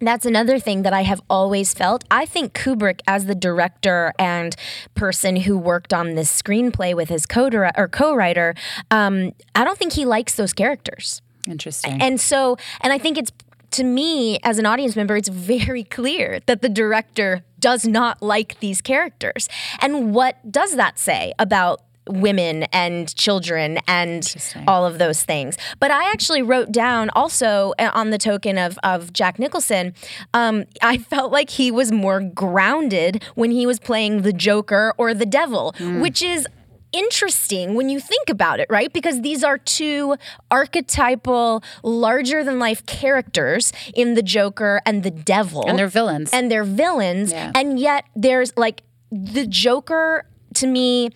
[0.00, 2.04] That's another thing that I have always felt.
[2.10, 4.54] I think Kubrick, as the director and
[4.94, 8.54] person who worked on this screenplay with his co or co-writer,
[8.90, 11.22] um, I don't think he likes those characters.
[11.46, 12.02] Interesting.
[12.02, 13.30] And so, and I think it's
[13.74, 18.60] to me as an audience member, it's very clear that the director does not like
[18.60, 19.48] these characters.
[19.80, 24.36] And what does that say about women and children and
[24.68, 25.56] all of those things.
[25.80, 29.94] But I actually wrote down also uh, on the token of, of Jack Nicholson,
[30.34, 35.14] um, I felt like he was more grounded when he was playing the Joker or
[35.14, 36.46] the Devil, which is
[36.94, 38.92] interesting when you think about it, right?
[38.92, 40.16] Because these are two
[40.50, 45.68] archetypal, larger than life characters in the Joker and the Devil.
[45.68, 46.30] And they're villains.
[46.32, 47.32] And they're villains.
[47.32, 47.52] Yeah.
[47.54, 51.10] And yet there's like the Joker to me.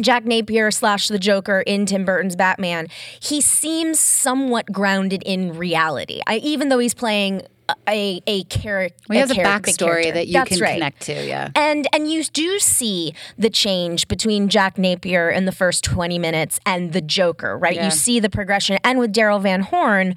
[0.00, 2.86] Jack Napier slash the Joker in Tim Burton's Batman,
[3.18, 6.20] he seems somewhat grounded in reality.
[6.24, 7.42] I, even though he's playing
[7.88, 10.74] a a character, Well, he has a backstory that you That's can right.
[10.74, 11.50] connect to, yeah.
[11.54, 16.58] And and you do see the change between Jack Napier in the first 20 minutes
[16.64, 17.74] and the Joker, right?
[17.74, 17.86] Yeah.
[17.86, 18.78] You see the progression.
[18.84, 20.14] And with Daryl Van Horne,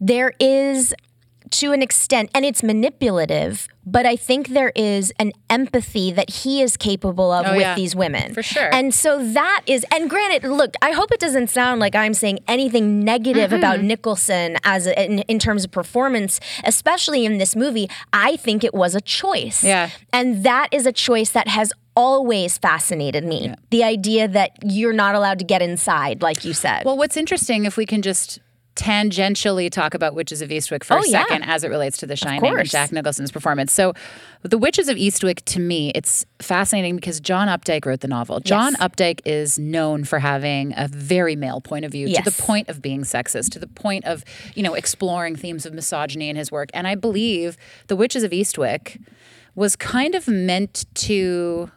[0.00, 0.94] there is
[1.52, 6.62] to an extent, and it's manipulative, but I think there is an empathy that he
[6.62, 7.74] is capable of Oh, with yeah.
[7.74, 8.32] these women.
[8.32, 8.72] For sure.
[8.72, 12.40] And so that is, and granted, look, I hope it doesn't sound like I'm saying
[12.48, 13.58] anything negative mm-hmm.
[13.58, 17.88] about Nicholson as a, in, in terms of performance, especially in this movie.
[18.12, 19.62] I think it was a choice.
[19.64, 19.90] Yeah.
[20.12, 23.54] And that is a choice that has always fascinated me.
[23.70, 26.84] The idea that you're not allowed to get inside, like you said.
[26.84, 28.40] Well, what's interesting, if we can just
[28.76, 31.22] tangentially talk about Witches of Eastwick for Oh, a yeah.
[31.24, 32.68] second as it relates to The Shining and.
[32.68, 33.72] Jack Nicholson's performance.
[33.72, 33.92] So,
[34.42, 38.40] The Witches of Eastwick, to me, it's fascinating because John Updike wrote the novel.
[38.40, 38.80] John Yes.
[38.88, 42.80] Updike is known for having a very male point of view to the point of
[42.82, 46.70] being sexist, to the point of, you know, exploring themes of misogyny in his work.
[46.74, 47.56] And I believe
[47.88, 49.00] The Witches of Eastwick
[49.54, 51.70] was kind of meant to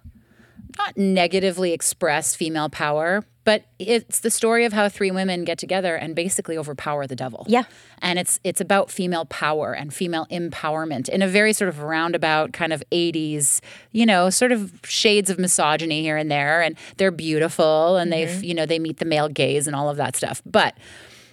[0.77, 5.95] not negatively express female power, but it's the story of how three women get together
[5.95, 7.45] and basically overpower the devil.
[7.47, 7.63] Yeah.
[8.01, 12.53] And it's it's about female power and female empowerment in a very sort of roundabout
[12.53, 13.61] kind of 80s,
[13.91, 18.27] you know, sort of shades of misogyny here and there and they're beautiful and they've,
[18.27, 18.43] mm-hmm.
[18.43, 20.41] you know, they meet the male gaze and all of that stuff.
[20.45, 20.75] But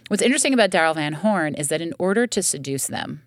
[0.08, 3.22] what's interesting about Daryl Van Horne is that in order to seduce them,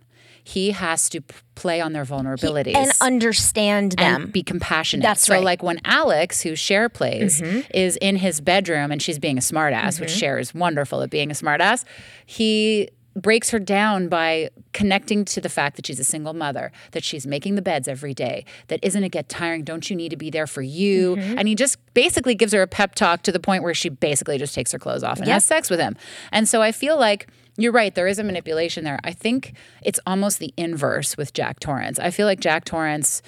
[0.47, 4.23] he has to p- play on their vulnerabilities and understand them.
[4.25, 5.01] and be compassionate.
[5.03, 5.37] That's so right.
[5.39, 5.45] Mm-hmm.
[5.45, 7.41] like when Alex, who Cher plays,
[7.73, 11.31] is in his bedroom and she's being a smartass, which Cher is wonderful at being
[11.31, 11.83] a smartass,
[12.27, 17.01] he breaks her down by connecting to the fact that she's a single mother, that
[17.03, 19.63] she's making the beds every day, that isn't it get tiring?
[19.63, 21.15] Don't you need to be there for you?
[21.15, 21.39] Mm-hmm.
[21.39, 24.37] And he just basically gives her a pep talk to the point where she basically
[24.37, 25.33] just takes her clothes off and Yep.
[25.33, 25.95] has sex with him.
[26.31, 27.93] And so I feel like you're right.
[27.93, 28.99] There is a manipulation there.
[29.03, 31.99] I think it's almost the inverse with Jack Torrance.
[31.99, 33.21] I feel like Jack Torrance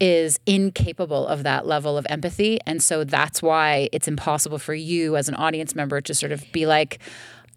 [0.00, 2.58] is incapable of that level of empathy.
[2.66, 6.44] And so that's why it's impossible for you as an audience member to sort of
[6.52, 6.98] be like,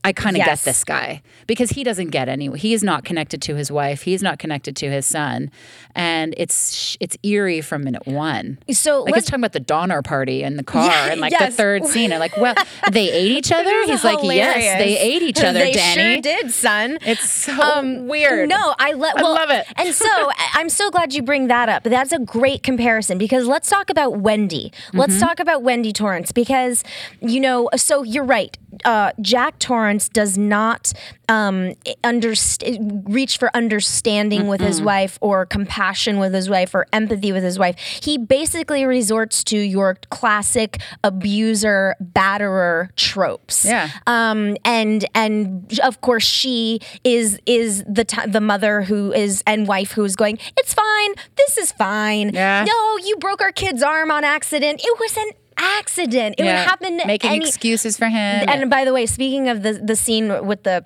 [0.04, 0.62] I kind of Yes.
[0.62, 2.56] get this guy because he doesn't get any.
[2.58, 4.04] He is not connected to his wife.
[4.04, 5.52] He's not connected to his son,
[5.96, 8.58] and it's it's eerie from minute one.
[8.72, 11.50] So like let's- talking about the Donner party in the car, Yeah, and like yes.
[11.52, 12.56] the third scene, and like, well,
[12.92, 13.84] they ate each other.
[13.86, 15.60] He's like, yes, they ate each other.
[15.60, 17.00] They Danny, sure did, son.
[17.06, 18.44] It's so weird.
[18.44, 19.66] Um, No, I, le- I love it.
[19.76, 20.08] and so
[20.54, 21.84] I'm so glad you bring that up.
[21.84, 24.72] That's a great comparison because let's talk about Wendy.
[24.94, 25.26] Let's Mm-hmm.
[25.26, 26.84] talk about Wendy Torrance because
[27.20, 27.70] you know.
[27.76, 28.58] So you're right.
[28.86, 30.94] Uh, Jack Torrance does not
[31.30, 31.74] um,
[32.04, 37.44] underst- reach for understanding with his wife or compassion with his wife or empathy with
[37.44, 37.78] his wife.
[37.78, 43.66] He basically resorts to your classic abuser, batterer tropes.
[43.66, 43.90] Yeah.
[44.06, 49.68] Um, and and of course she is is the t- the mother who is and
[49.68, 50.40] wife who is going.
[50.58, 51.14] It's fine.
[51.36, 52.34] This is fine.
[52.34, 52.66] Yeah.
[52.68, 54.82] No, you broke our kid's arm on accident.
[54.84, 56.36] It was an accident.
[56.38, 56.64] It would Yeah.
[56.66, 57.02] happen.
[57.06, 58.46] making any- excuses for him.
[58.48, 60.86] and by the way, speaking of the the scene with the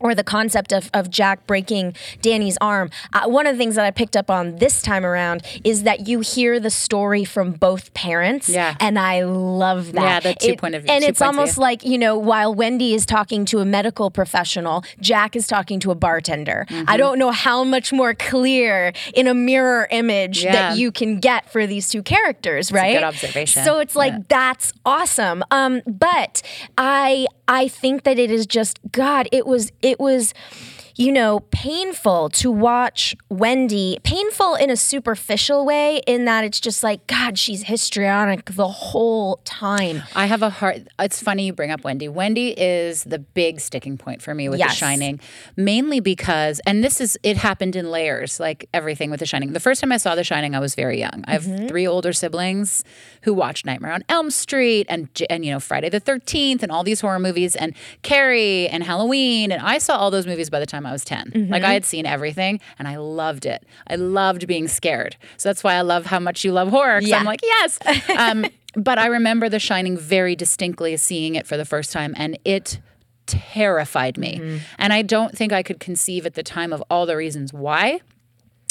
[0.00, 2.90] or the concept of, of Jack breaking Danny's arm.
[3.12, 6.06] Uh, one of the things that I picked up on this time around is that
[6.06, 8.48] you hear the story from both parents.
[8.48, 8.76] Yeah.
[8.80, 10.24] And I love that.
[10.24, 10.92] Yeah, the two It- point of- view.
[10.92, 11.62] And it's almost view.
[11.62, 15.90] like, you know, while Wendy is talking to a medical professional, Jack is talking to
[15.90, 16.66] a bartender.
[16.68, 16.84] Mm-hmm.
[16.88, 20.52] I don't know how much more clear in a mirror image Yeah.
[20.52, 22.94] that you can get for these two characters, right?
[22.94, 23.64] good observation.
[23.64, 24.18] So it's like Yeah.
[24.28, 25.42] that's awesome.
[25.50, 26.42] Um, but
[26.76, 29.26] I I think that it is just God.
[29.32, 30.34] It was it was.
[30.98, 36.82] You know, painful to watch Wendy, painful in a superficial way, in that it's just
[36.82, 40.02] like, God, she's histrionic the whole time.
[40.16, 40.88] I have a hard.
[40.98, 42.08] It's funny you bring up Wendy.
[42.08, 45.20] Wendy is the big sticking point for me with The Shining,
[45.56, 49.52] mainly because, and this is it happened in layers, like everything with The Shining.
[49.52, 51.24] The first time I saw The Shining, I was very young.
[51.26, 51.68] I have Mm-hmm.
[51.68, 52.82] three older siblings
[53.22, 56.82] who watched Nightmare on Elm Street and and you know Friday the Thirteenth and all
[56.82, 60.66] these horror movies and Carrie and Halloween, and I saw all those movies by the
[60.66, 61.52] time I was 10 Mm-hmm.
[61.52, 63.64] Like I had seen everything, and I loved it.
[63.86, 65.16] I loved being scared.
[65.36, 67.00] So that's why I love how much you love horror.
[67.00, 67.18] Yeah.
[67.18, 67.78] I'm like, yes.
[68.16, 72.38] Um, but I remember The Shining very distinctly, seeing it for the first time, and
[72.44, 72.78] it
[73.26, 74.38] terrified me.
[74.38, 74.56] Mm-hmm.
[74.78, 78.00] And I don't think I could conceive at the time of all the reasons why.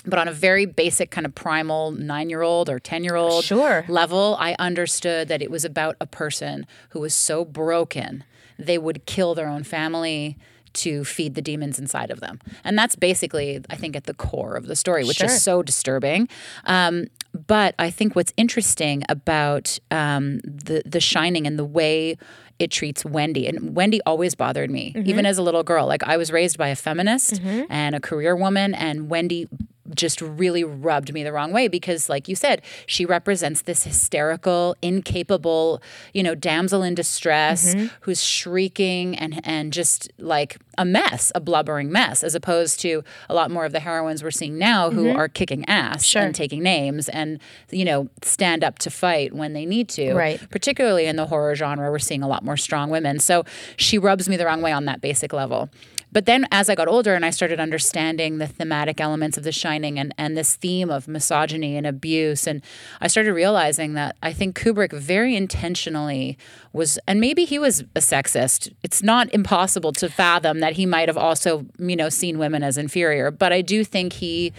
[0.05, 3.43] But on a very basic kind of primal nine year old or 10 year old
[3.43, 3.83] Sure.
[3.89, 8.23] level, I understood that it was about a person who was so broken,
[8.57, 10.37] they would kill their own family
[10.77, 12.39] to feed the demons inside of them.
[12.63, 15.27] And that's basically, I think, at the core of the story, which Sure.
[15.27, 16.27] is so disturbing.
[16.65, 17.07] Um,
[17.47, 22.17] but I think what's interesting about um, the The Shining and the way
[22.59, 25.85] it treats Wendy, and Wendy always bothered me, even as a little girl.
[25.85, 29.47] Like I was raised by a feminist and a career woman, and Wendy
[29.95, 34.75] just really rubbed me the wrong way because like you said she represents this hysterical
[34.81, 35.81] incapable
[36.13, 37.87] you know damsel in distress mm-hmm.
[38.01, 43.33] who's shrieking and and just like a mess a blubbering mess as opposed to a
[43.33, 45.17] lot more of the heroines we're seeing now who mm-hmm.
[45.17, 47.39] are kicking ass and taking names and
[47.71, 50.13] you know stand up to fight when they need to.
[50.13, 50.39] Right.
[50.49, 53.19] particularly in the horror genre we're seeing a lot more strong women.
[53.19, 53.43] So
[53.75, 55.69] she rubs me the wrong way on that basic level
[56.11, 59.51] but then as I got older and I started understanding the thematic elements of The
[59.51, 62.61] Shining and, and this theme of misogyny and abuse, and
[63.01, 66.37] I started realizing that I think Kubrick very intentionally
[66.73, 68.73] was, and maybe he was a sexist.
[68.83, 72.77] It's not impossible to fathom that he might have also, you know, seen women as
[72.77, 73.31] inferior.
[73.31, 74.53] But I do think he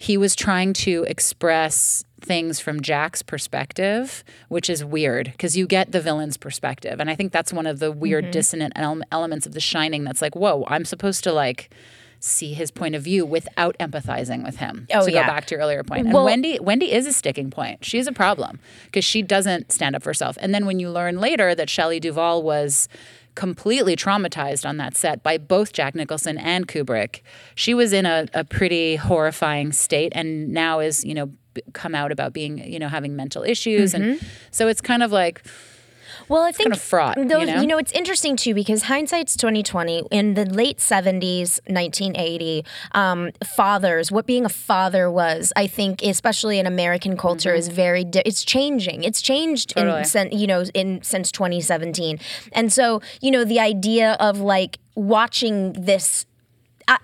[0.00, 5.92] he was trying to express things from Jack's perspective, which is weird because you get
[5.92, 7.00] the villain's perspective.
[7.00, 8.30] And I think that's one of the weird Mm-hmm.
[8.32, 11.70] dissonant ele- elements of The Shining that's like, whoa, I'm supposed to like
[12.22, 14.86] see his point of view without empathizing with him.
[14.92, 15.22] Oh, to yeah.
[15.22, 16.04] go back to your earlier point.
[16.04, 17.84] And Well- Wendy Wendy is a sticking point.
[17.84, 20.36] She's a problem because she doesn't stand up for herself.
[20.40, 22.88] And then when you learn later that Shelley Duvall was
[23.36, 27.20] completely traumatized on that set by both Jack Nicholson and Kubrick.
[27.54, 31.30] She was in a, a pretty horrifying state and now is, you know,
[31.72, 33.94] come out about being, you know, having mental issues.
[33.94, 34.26] And Mm-hmm.
[34.50, 35.42] so it's kind of like,
[36.28, 37.78] Well, I think kinda fraught, you Though, know?
[37.78, 40.02] it's interesting too because hindsight's twenty twenty.
[40.12, 46.02] In the late seventies, nineteen eighty, um, fathers, what being a father was, I think,
[46.02, 48.04] especially in American culture, is very.
[48.04, 49.02] Di- it's changing.
[49.02, 49.88] It's changed Mm-hmm.
[50.12, 50.32] Totally.
[50.32, 52.18] in you know in since twenty seventeen,
[52.52, 56.26] and so you know the idea of like watching this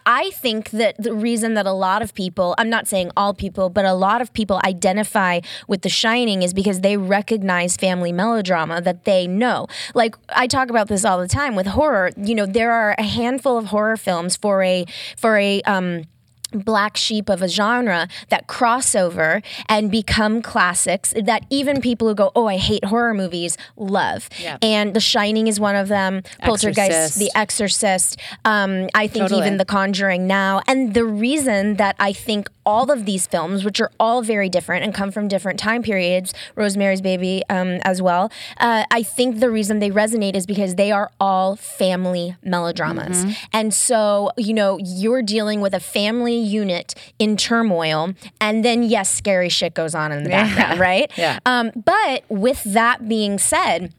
[0.06, 3.68] I- think that the reason that a lot of people, I'm not saying all people,
[3.68, 8.80] but a lot of people identify with The Shining is because they recognize family melodrama
[8.82, 9.66] that they know.
[9.94, 12.10] Like I talk about this all the time with horror.
[12.16, 16.04] You know, there are a handful of horror films for a for a um
[16.52, 22.14] black sheep of a genre that cross over and become classics that even people who
[22.14, 24.28] go, Oh, I hate horror movies love.
[24.38, 24.58] Yeah.
[24.62, 26.22] And The Shining is one of them.
[26.40, 27.18] Poltergeist, Exorcist.
[27.18, 28.20] The Exorcist.
[28.44, 29.40] Um, I think Totally.
[29.40, 30.62] even The Conjuring now.
[30.66, 34.84] And the reason that I think all of these films, which are all very different
[34.84, 39.50] and come from different time periods, Rosemary's Baby um, as well, uh, I think the
[39.50, 43.24] reason they resonate is because they are all family melodramas.
[43.24, 43.32] Mm-hmm.
[43.52, 48.14] And so, you know, you're dealing with a family unit in turmoil.
[48.40, 51.10] And then, yes, scary shit goes on in the background, right?
[51.16, 51.38] Yeah.
[51.46, 53.92] Um, but with that being said,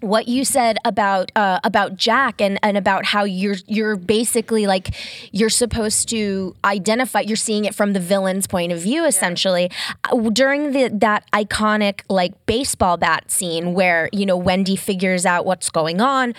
[0.00, 4.94] what you said about uh, about Jack and, and about how you're you're basically like
[5.32, 9.70] you're supposed to identify you're seeing it from the villain's point of view essentially
[10.04, 15.46] Uh, during the that iconic like baseball bat scene where you know Wendy figures out
[15.46, 16.34] what's going on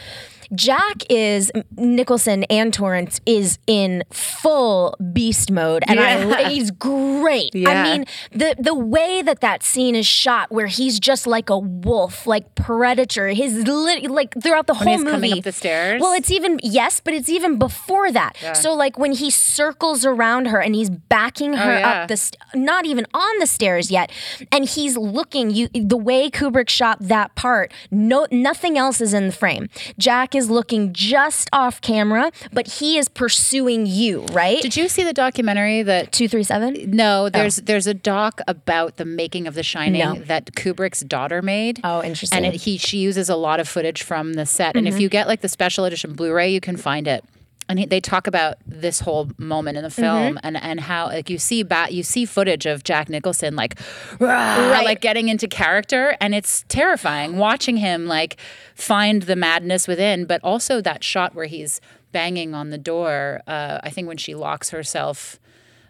[0.54, 7.52] Jack is Nicholson and Torrance is in full beast mode, and I he's great.
[7.56, 11.58] I mean, the the way that that scene is shot, where he's just like a
[11.58, 13.30] wolf, like predator.
[13.30, 15.12] His lit, like throughout the whole he's movie.
[15.12, 16.02] coming up the stairs?
[16.02, 18.38] Well, it's even yes, but it's even before that.
[18.56, 22.02] So like when he circles around her and he's backing oh, her Oh, yeah.
[22.04, 24.12] up the st- not even on the stairs yet,
[24.52, 25.50] and he's looking.
[25.50, 27.74] You the way Kubrick shot that part.
[27.92, 29.70] No, nothing else is in the frame.
[29.98, 34.26] Jack is looking just off camera, but he is pursuing you.
[34.32, 34.62] Right.
[34.62, 36.92] did you see the documentary that Two three seven.
[36.92, 37.30] No, oh.
[37.30, 40.16] there's there's a doc about the making of The Shining No.
[40.16, 41.80] that Kubrick's daughter made.
[41.84, 42.46] Oh, interesting.
[42.46, 44.76] And it, he she uses a lot of footage from the set.
[44.76, 45.02] And if mm-hmm.
[45.02, 47.24] you get like the special edition Blu-ray, you can find it.
[47.70, 51.30] And he, they talk about this whole moment in the film and, and how like
[51.30, 53.80] you see bat you see footage of Jack Nicholson like
[54.20, 58.38] "Rah," like getting into character and it's terrifying watching him like
[58.76, 61.82] find the madness within but also that shot where he's
[62.12, 65.40] banging on the door uh, I think when she locks herself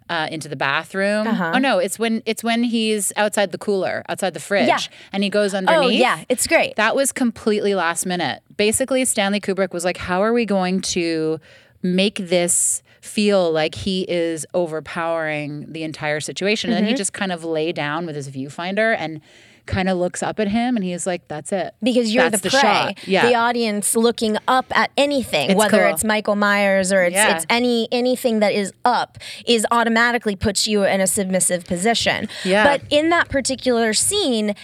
[0.09, 1.27] uh, into the bathroom.
[1.27, 1.51] Uh-huh.
[1.55, 4.79] Oh no, it's when it's when he's outside the cooler, outside the fridge, Yeah.
[5.11, 5.83] and he goes underneath.
[5.85, 6.77] Oh yeah, it's great.
[6.77, 8.41] That was completely last minute.
[8.55, 11.41] Basically, Stanley Kubrick was like, How are we going to
[11.81, 16.69] make this feel like he is overpowering the entire situation?
[16.69, 16.97] And then he Mm-hmm.
[16.97, 19.21] just kind of lay down with his viewfinder and
[19.65, 21.73] kind of looks up at him and he's like, That's it.
[21.83, 23.07] because you're That's the the prey, shot.
[23.07, 23.25] Yeah.
[23.27, 25.93] the audience looking up at anything, It's whether cool.
[25.93, 27.35] it's Michael Myers or it's, Yeah.
[27.35, 32.29] it's any anything that is up, is automatically puts you in a submissive position.
[32.45, 32.63] Yeah.
[32.63, 34.55] But in that particular scene,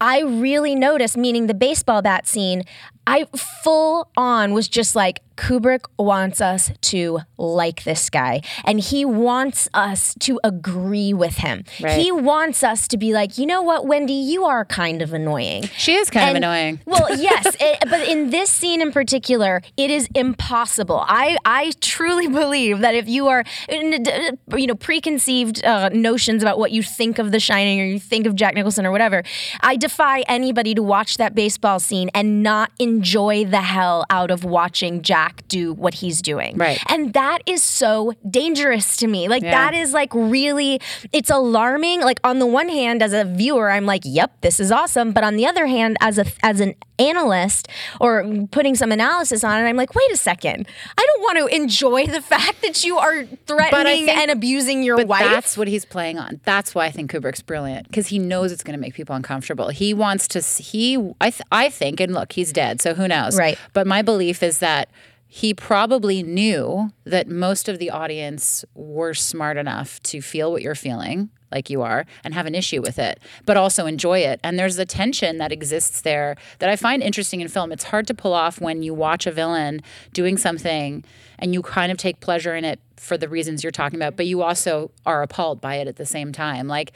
[0.00, 2.62] I really noticed, meaning the baseball bat scene,
[3.06, 3.26] I
[3.62, 9.68] full on was just like Kubrick wants us to like this guy, and he wants
[9.72, 11.62] us to agree with him.
[11.80, 12.00] Right.
[12.00, 15.62] He wants us to be like, you know what, Wendy, you are kind of annoying.
[15.76, 16.80] She is kind And- of annoying.
[16.88, 21.04] Well, yes, it, but in this scene in particular, it is impossible.
[21.06, 26.72] I I truly believe that if you are, you know, preconceived uh, notions about what
[26.72, 29.22] you think of The Shining or you think of Jack Nicholson or whatever,
[29.60, 34.42] I defy anybody to watch that baseball scene and not enjoy the hell out of
[34.44, 36.56] watching Jack do what he's doing.
[36.56, 36.78] Right.
[36.88, 39.28] And that is so dangerous to me.
[39.28, 39.50] Like Yeah.
[39.52, 40.80] that is like really
[41.12, 42.00] it's alarming.
[42.00, 45.24] Like on the one hand as a viewer I'm like, "Yep, this is awesome." But
[45.24, 47.68] on the other hand as a as an analyst
[48.00, 50.66] or putting some analysis on it, I'm like, "Wait a second.
[50.96, 55.04] I don't want to enjoy the fact that you are threatening think- and abusing your
[55.04, 56.40] wife." that's what he's playing on.
[56.44, 59.68] That's why I think Kubrick's brilliant because he knows it's going to make people uncomfortable.
[59.68, 60.40] He wants to.
[60.40, 63.36] He, I, th- I think, and look, he's dead, so who knows?
[63.38, 63.58] Right.
[63.72, 64.88] But my belief is that
[65.30, 70.74] he probably knew that most of the audience were smart enough to feel what you're
[70.74, 74.40] feeling like you are and have an issue with it but also enjoy it.
[74.42, 77.72] And there's a tension that exists there that i find interesting in film.
[77.72, 79.82] It's hard to pull off when you watch a villain
[80.14, 81.04] doing something
[81.38, 84.26] and you kind of take pleasure in it for the reasons you're talking about but
[84.26, 86.68] you also are appalled by it at the same time.
[86.68, 86.92] Like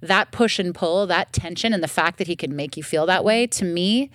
[0.00, 3.06] that push and pull that tension and the fact that he can make you feel
[3.06, 4.10] that way to me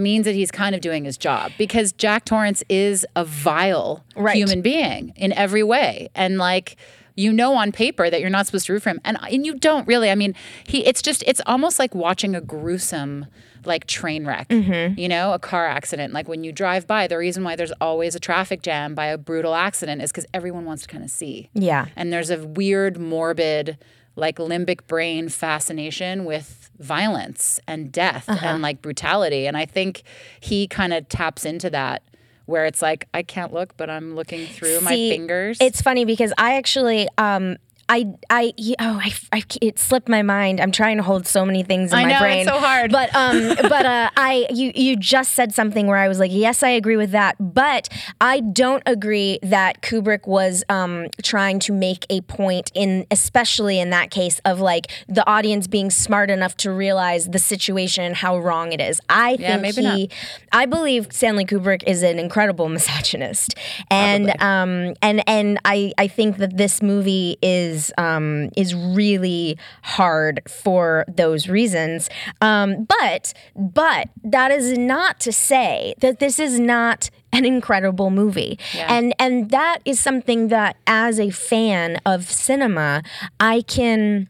[0.00, 4.36] means that he's kind of doing his job because Jack Torrance is a vile Right.
[4.36, 6.08] human being in every way.
[6.14, 6.76] And like
[7.16, 9.00] you know on paper that you're not supposed to root for him.
[9.04, 10.10] And and you don't really.
[10.10, 10.34] I mean,
[10.66, 13.26] he it's just it's almost like watching a gruesome
[13.64, 14.98] like train wreck, mm-hmm.
[14.98, 16.14] you know, a car accident.
[16.14, 19.18] Like when you drive by, the reason why there's always a traffic jam by a
[19.18, 21.50] brutal accident is because everyone wants to kind of see.
[21.52, 21.86] Yeah.
[21.96, 23.76] And there's a weird, morbid,
[24.16, 28.44] like limbic brain fascination with violence and death Uh-huh.
[28.46, 29.46] and like brutality.
[29.46, 30.02] And I think
[30.40, 32.02] he kind of taps into that
[32.46, 35.58] where it's like, I can't look, but I'm looking through my fingers.
[35.60, 37.58] It's funny because I actually um
[37.92, 40.60] I I oh I, I it slipped my mind.
[40.60, 42.92] I'm trying to hold so many things in I my know, it's so hard.
[42.92, 46.62] But um but uh I you you just said something where I was like, "Yes,
[46.62, 47.88] I agree with that." But
[48.20, 53.90] I don't agree that Kubrick was um trying to make a point in especially in
[53.90, 58.38] that case of like the audience being smart enough to realize the situation and how
[58.38, 59.00] wrong it is.
[59.08, 60.12] I Yeah, think maybe not.
[60.52, 63.56] I believe Stanley Kubrick is an incredible misogynist,
[63.90, 70.40] and um, and and I I think that this movie is um, is really hard
[70.48, 72.08] for those reasons.
[72.40, 78.58] Um, but but that is not to say that this is not an incredible movie
[78.88, 83.02] and and that is something that as a fan of cinema
[83.38, 84.28] i can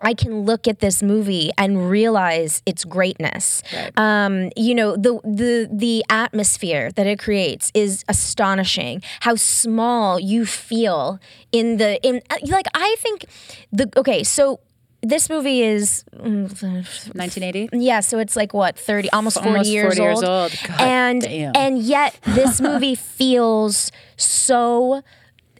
[0.00, 3.62] I can look at this movie and realize its greatness.
[3.96, 9.02] Um, you know, the the the atmosphere that it creates is astonishing.
[9.20, 11.18] How small you feel
[11.52, 13.24] in the in like I think
[13.72, 14.60] the okay, so
[15.02, 16.50] this movie is mm,
[17.14, 17.68] 1980.
[17.72, 20.58] yeah, so it's like what thirty, almost forty Almost years 40 years old, old.
[20.66, 21.52] God and damn.
[21.54, 25.02] and yet this movie feels so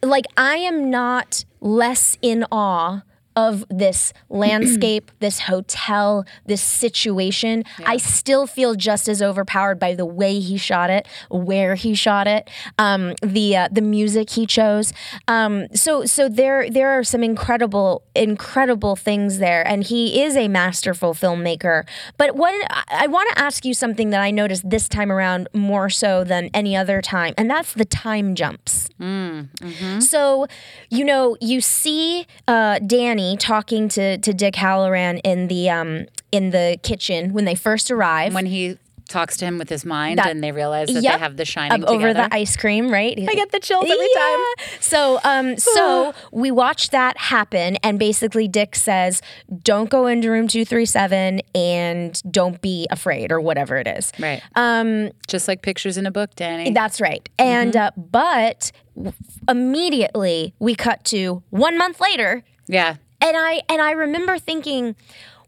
[0.02, 3.02] like I am not less in awe
[3.38, 7.62] of this landscape, this hotel, this situation.
[7.86, 12.26] I still feel just as overpowered by the way he shot it, where he shot
[12.26, 14.92] it, um, the uh, the music he chose.
[15.28, 20.48] Um, so so there there are some incredible incredible things there, and he is a
[20.48, 21.86] masterful filmmaker.
[22.16, 25.46] But what I, I want to ask you something that I noticed this time around
[25.54, 28.88] more so than any other time, and that's the time jumps.
[30.00, 30.46] So,
[30.90, 36.50] you know, you see uh, Danny talking to, to Dick Hallorann in the um, in
[36.50, 38.34] the kitchen when they first arrive.
[38.34, 41.12] When he talks to him with his mind, That- and they realize that Yep.
[41.14, 42.28] they have the shining Of over together.
[42.28, 43.18] the ice cream, right?
[43.18, 44.38] I get the chills every time.
[44.80, 49.22] So, um, so we watched that happen, and basically Dick says,
[49.62, 54.12] "Don't go into room two three seven, and don't be afraid, or whatever it is."
[54.18, 54.42] Right.
[54.56, 56.70] Um, Just like pictures in a book, Danny.
[56.72, 57.26] That's right.
[57.38, 58.72] And uh, but
[59.48, 62.96] immediately we cut to one month later, yeah.
[63.20, 64.96] And I and I remember thinking,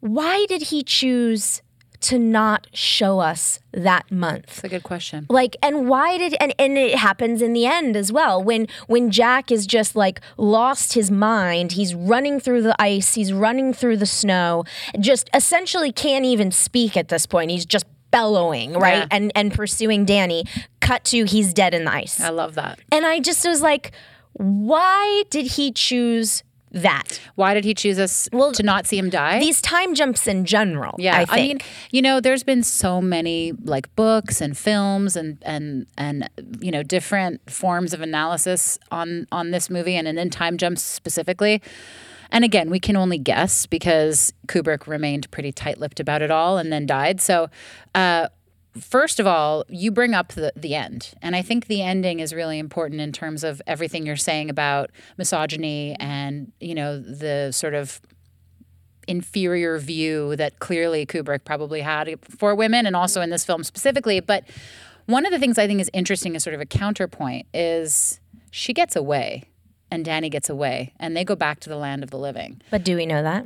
[0.01, 1.63] why did he choose
[2.01, 4.47] to not show us that month?
[4.47, 5.27] That's a good question.
[5.29, 9.11] like and why did and, and it happens in the end as well when when
[9.11, 13.99] jack is just like lost his mind he's running through the ice he's running through
[13.99, 14.65] the snow
[14.99, 19.07] just essentially can't even speak at this point he's just bellowing right Yeah.
[19.11, 20.45] and and pursuing danny
[20.81, 22.79] cut to he's dead in the ice I love that.
[22.91, 23.93] and i just was like
[24.33, 26.43] why did he choose
[26.73, 29.39] that Why did he choose us Well, to not see him die?
[29.41, 33.53] these time jumps in general Yeah, i think mean, you know, there's been so many
[33.65, 36.29] like books and films and and and
[36.61, 40.83] you know different forms of analysis on on this movie and, and in time jumps
[40.83, 41.61] specifically.
[42.33, 46.73] And again, we can only guess because Kubrick remained pretty tight-lipped about it all and
[46.73, 47.21] then died.
[47.21, 47.51] So,
[47.97, 48.29] uh,
[48.79, 51.13] first of all, you bring up the, the end.
[51.23, 54.91] And I think the ending is really important in terms of everything you're saying about
[55.17, 58.01] misogyny and, you know, the sort of
[59.09, 64.21] inferior view that clearly Kubrick probably had for women and also in this film specifically.
[64.21, 64.45] But
[65.07, 68.73] one of the things I think is interesting as sort of a counterpoint is she
[68.73, 69.45] gets away
[69.91, 72.63] and Danny gets away and they go back to the land of the living.
[72.71, 73.45] but do we know that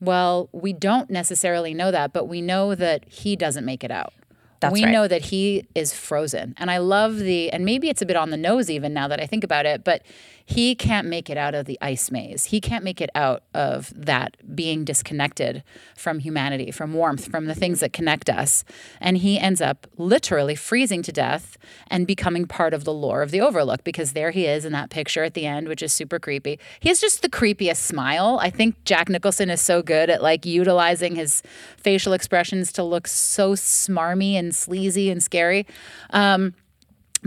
[0.00, 4.12] Well, we don't necessarily know that, but we know that he doesn't make it out.
[4.60, 4.90] That's we right.
[4.90, 6.54] know that he is frozen.
[6.56, 9.20] And I love the, and maybe it's a bit on the nose even now that
[9.20, 10.02] I think about it, but
[10.48, 12.46] he can't make it out of the ice maze.
[12.46, 15.64] He can't make it out of that being disconnected
[15.96, 18.62] from humanity, from warmth, from the things that connect us.
[19.00, 23.32] And he ends up literally freezing to death and becoming part of the lore of
[23.32, 26.20] the Overlook because there he is in that picture at the end, which is super
[26.20, 26.60] creepy.
[26.78, 28.38] He has just the creepiest smile.
[28.40, 31.42] I think Jack Nicholson is so good at like utilizing his
[31.76, 35.66] facial expressions to look so smarmy and sleazy and scary.
[36.10, 36.54] Um,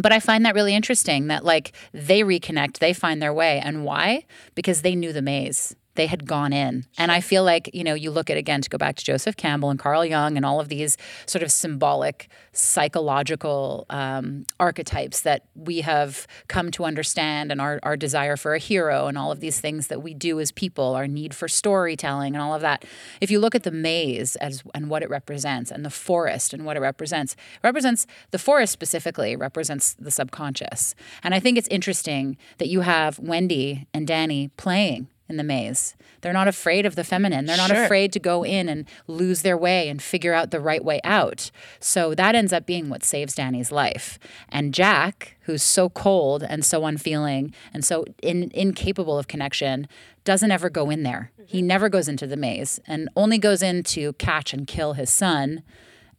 [0.02, 3.60] but I find that really interesting that like they reconnect, they find their way.
[3.60, 4.26] And why?
[4.56, 5.76] Because they knew the maze.
[6.00, 6.86] They had gone in.
[6.98, 9.36] And I feel like, you know, you look at again to go back to Joseph
[9.36, 10.96] Campbell and Carl Jung and all of these
[11.26, 17.98] sort of symbolic psychological um, archetypes that we have come to understand and our, our
[17.98, 21.06] desire for a hero and all of these things that we do as people, our
[21.06, 22.86] need for storytelling and all of that.
[23.20, 26.64] If you look at the maze as and what it represents and the forest and
[26.64, 30.96] what it represents, it represents the forest specifically represents the subconscious.
[31.24, 35.96] And I think it's interesting that you have Wendy and Danny playing in the maze.
[36.22, 37.46] They're not afraid of the feminine.
[37.46, 37.86] They're not Sure.
[37.86, 41.52] afraid to go in and lose their way and figure out the right way out.
[41.80, 44.20] So that ends up being what saves Danny's life.
[44.50, 49.88] And Jack, who's so cold and so unfeeling and so in, incapable of connection,
[50.26, 51.32] doesn't ever go in there.
[51.46, 51.68] He mm-hmm.
[51.68, 55.64] never goes into the maze and only goes in to catch and kill his son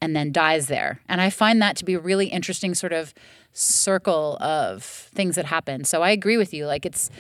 [0.01, 1.01] and then dies there.
[1.09, 3.13] And I find that to be a really interesting sort of
[3.53, 5.85] circle of things that happen.
[5.85, 6.67] So I agree with you.
[6.67, 7.11] Like it's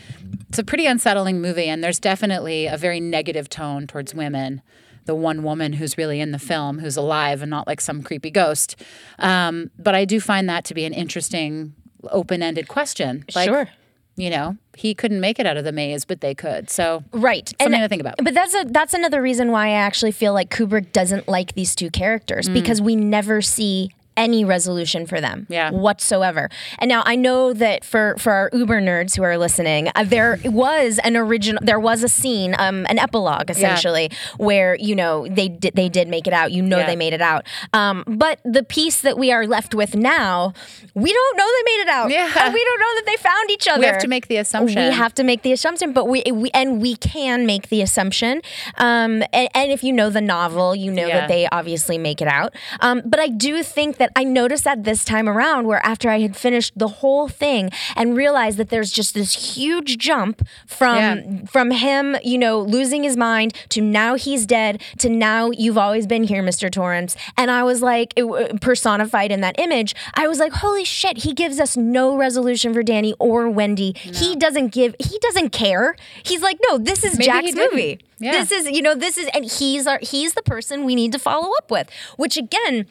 [0.48, 4.62] it's a pretty unsettling movie and there's definitely a very negative tone towards women.
[5.06, 8.30] The one woman who's really in the film, who's alive and not like some creepy
[8.30, 8.76] ghost.
[9.18, 11.74] Um, but I do find that to be an interesting,
[12.10, 13.24] open-ended question.
[13.34, 13.68] Like, Sure.
[14.16, 16.68] You know, he couldn't make it out of the maze, but they could.
[16.68, 17.50] So Right.
[17.60, 18.16] Something to think about.
[18.22, 21.74] But that's a that's another reason why I actually feel like Kubrick doesn't like these
[21.74, 22.54] two characters Mm.
[22.54, 25.70] because we never see any resolution for them Yeah.
[25.70, 26.48] whatsoever.
[26.78, 30.38] And now I know that for for our Uber nerds who are listening, uh, there
[30.44, 35.48] was an original there was a scene um an epilogue essentially where you know they
[35.48, 36.52] did they did make it out.
[36.52, 36.86] You know Yeah.
[36.86, 37.46] they made it out.
[37.72, 40.52] Um but the piece that we are left with now,
[40.94, 42.10] we don't know they made it out.
[42.10, 42.52] Yeah.
[42.52, 43.80] We don't know that they found each other.
[43.80, 44.82] we have to make the assumption.
[44.88, 48.42] We have to make the assumption, but we, we and we can make the assumption.
[48.76, 51.20] Um, and, and if you know the novel, you know Yeah.
[51.20, 52.54] that they obviously make it out.
[52.80, 56.18] Um, but I do think that I noticed that this time around, where after I
[56.18, 61.22] had finished the whole thing and realized that there's just this huge jump from Yeah.
[61.46, 66.06] from him, you know, losing his mind to now he's dead to now you've always
[66.08, 66.68] been here, Mr.
[66.70, 67.16] Torrance.
[67.36, 71.18] And I was like, it, uh, personified in that image, I was like, holy shit,
[71.18, 73.92] he gives us no resolution for Danny or Wendy.
[73.96, 75.94] He doesn't give, he doesn't care.
[76.24, 78.00] He's like, no, this is Maybe Jack's movie.
[78.18, 78.32] Yeah.
[78.32, 81.18] This is, you know, this is, and he's our, he's the person we need to
[81.18, 82.86] follow up with, which again,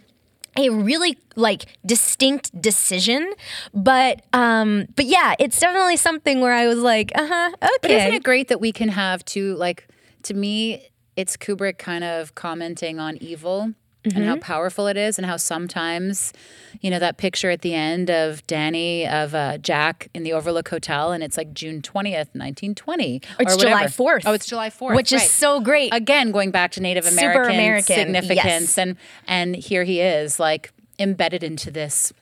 [0.57, 3.31] a really like distinct decision
[3.73, 8.13] but um but yeah it's definitely something where i was like uh-huh okay But isn't
[8.13, 9.87] it great that we can have two like
[10.23, 13.73] to me it's Kubrick kind of commenting on evil
[14.05, 14.23] and Mm-hmm.
[14.27, 16.31] how powerful it is and how sometimes
[16.79, 20.69] you know that picture at the end of danny of uh, jack in the overlook
[20.69, 24.21] hotel and it's like june 20th 1920 It's or July 4th.
[24.25, 25.93] oh it's july 4th Which is so great.
[25.93, 28.77] again going back to native american, American, significance yes.
[28.77, 28.95] and
[29.27, 32.13] and here he is like embedded into this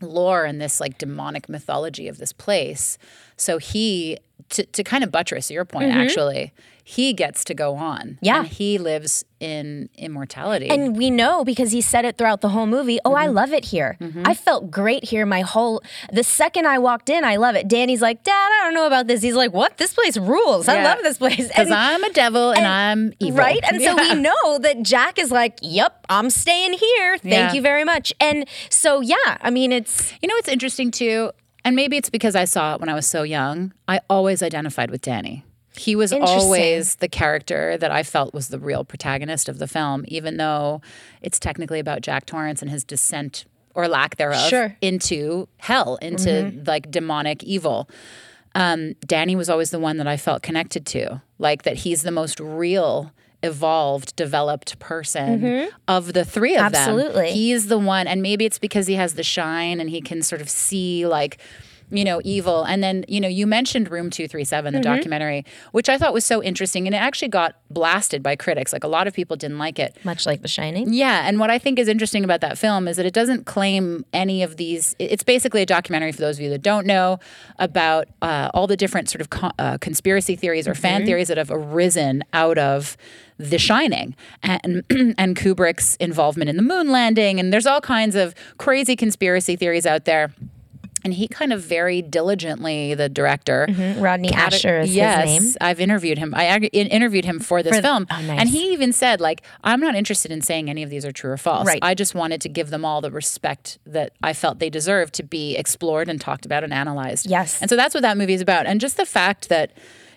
[0.00, 2.96] lore and this like demonic mythology of this place.
[3.40, 4.18] So he
[4.50, 8.00] to to kind of buttress your point actually, he gets to go on.
[8.00, 8.24] Mm-hmm.
[8.24, 8.38] Yeah.
[8.40, 10.68] And he lives in immortality.
[10.68, 12.98] And we know because he said it throughout the whole movie.
[13.04, 13.22] Oh, Mm-hmm.
[13.22, 13.96] I love it here.
[14.24, 15.24] I felt great here.
[15.24, 15.82] My whole
[16.12, 17.68] the second I walked in, I love it.
[17.68, 19.22] Danny's like, Dad, I don't know about this.
[19.22, 19.76] He's like, What?
[19.78, 20.66] This place rules.
[20.68, 21.46] I love this place.
[21.48, 23.38] because I'm a devil and, I'm evil.
[23.38, 23.60] Right?
[23.70, 27.18] And so we know that Jack is like, Yep, I'm staying here.
[27.18, 27.52] Thank Yeah.
[27.52, 28.12] you very much.
[28.20, 31.30] And so yeah, I mean it's You know what's interesting too,
[31.64, 33.72] and maybe it's because I saw it when I was so young.
[33.88, 35.44] I always identified with Danny.
[35.76, 40.04] He was always the character that I felt was the real protagonist of the film,
[40.08, 40.82] even though
[41.22, 43.44] it's technically about Jack Torrance and his descent
[43.74, 44.70] or lack thereof Sure.
[44.70, 44.84] Mm-hmm.
[44.84, 47.88] into hell, into like demonic evil.
[48.56, 52.10] Um, Danny was always the one that I felt connected to, like that he's the
[52.10, 53.12] most real,
[53.42, 56.72] evolved, developed person of the three of them.
[56.72, 56.98] Mm-hmm.
[56.98, 57.32] Absolutely.
[57.32, 60.40] He's the one, and maybe it's because he has the shine and he can sort
[60.40, 61.38] of see like,
[61.90, 62.62] you know, evil.
[62.64, 64.82] And then, you know, you mentioned Room 237, the Mm-hmm.
[64.94, 66.86] documentary, which I thought was so interesting.
[66.86, 68.72] And it actually got blasted by critics.
[68.72, 69.96] Like a lot of people didn't like it.
[70.04, 70.92] much like The Shining.
[70.92, 74.04] Yeah, and what I think is interesting about that film is that it doesn't claim
[74.12, 74.94] any of these.
[74.98, 77.18] It's basically a documentary for those of you that don't know
[77.58, 81.36] about uh, all the different sort of co- uh, conspiracy theories or fan theories that
[81.38, 82.96] have arisen out of
[83.38, 84.84] The Shining and
[85.18, 89.86] and Kubrick's involvement in the moon landing, and there's all kinds of crazy conspiracy theories
[89.86, 90.32] out there.
[91.04, 94.00] And he kind of very diligently, the director, mm-hmm.
[94.00, 95.54] Rodney cate- Ascher is yes, his name.
[95.60, 96.34] I've interviewed him.
[96.34, 98.40] I ag- interviewed him for this For- film, oh, nice.
[98.40, 101.30] and he even said, like, I'm not interested in saying any of these are true
[101.30, 101.66] or false.
[101.66, 101.80] Right.
[101.82, 105.22] I just wanted to give them all the respect that I felt they deserved to
[105.22, 107.26] be explored and talked about and analyzed.
[107.26, 107.60] Yes.
[107.60, 108.66] And so that's what that movie is about.
[108.66, 109.72] And just the fact that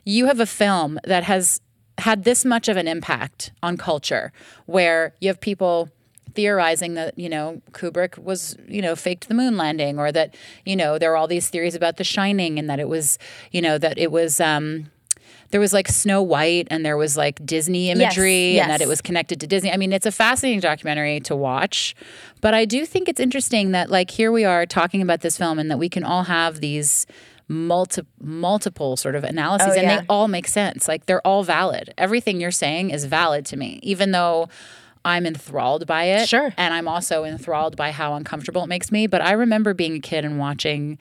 [0.05, 1.61] you have a film that has
[1.99, 4.33] had this much of an impact on culture,
[4.65, 5.89] where you have people
[6.35, 10.75] theorizing that you know Kubrick was you know faked the moon landing or that you
[10.75, 13.17] know there are all these theories about The Shining and that it was
[13.51, 14.89] you know that it was um
[15.51, 19.01] there was like Snow White and there was like Disney imagery and that it was
[19.01, 19.71] connected to Disney.
[19.71, 21.93] I mean, it's a fascinating documentary to watch,
[22.41, 25.59] but I do think it's interesting that like here we are talking about this film
[25.59, 27.05] and that we can all have these
[27.47, 29.99] multi- multiple sort of analyses Oh, and yeah.
[30.01, 30.87] they all make sense.
[30.87, 31.93] Like they're all valid.
[31.99, 34.49] Everything you're saying is valid to me, even though
[35.05, 36.29] I'm enthralled by it.
[36.29, 36.53] Sure.
[36.57, 39.07] And I'm also enthralled by how uncomfortable it makes me.
[39.07, 40.97] But I remember being a kid and watching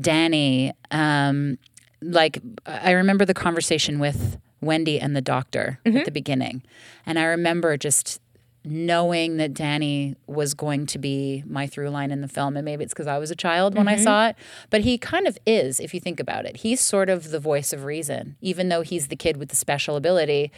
[0.00, 0.72] Danny.
[0.90, 1.58] Um,
[2.00, 5.98] like I remember the conversation with Wendy and the doctor Mm-hmm.
[5.98, 6.62] at the beginning,
[7.06, 8.20] and I remember just
[8.66, 12.56] knowing that Danny was going to be my through line in the film.
[12.56, 14.02] And maybe it's because I was a child when I Mm-hmm.
[14.04, 14.36] saw it,
[14.70, 16.58] but he kind of is, if you think about it.
[16.58, 19.96] He's sort of the voice of reason, even though he's the kid with the special
[19.96, 20.50] ability.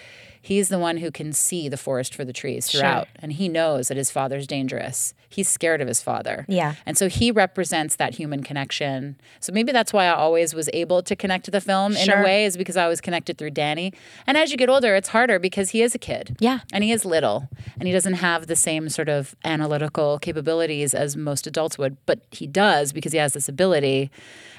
[0.47, 3.89] He's the one who can see the forest for the trees throughout, and he knows
[3.89, 5.13] that his father's dangerous.
[5.29, 6.47] He's scared of his father.
[6.49, 6.77] Yeah.
[6.87, 9.17] And so he represents that human connection.
[9.41, 12.23] So maybe that's why I always was able to connect to the film in a
[12.23, 13.93] way, is because I was connected through Danny.
[14.25, 16.37] And as you get older, it's harder because he is a kid.
[16.39, 16.61] Yeah.
[16.73, 17.49] And he is little.
[17.81, 22.21] And he doesn't have the same sort of analytical capabilities as most adults would, but
[22.31, 24.13] he does because he has this ability.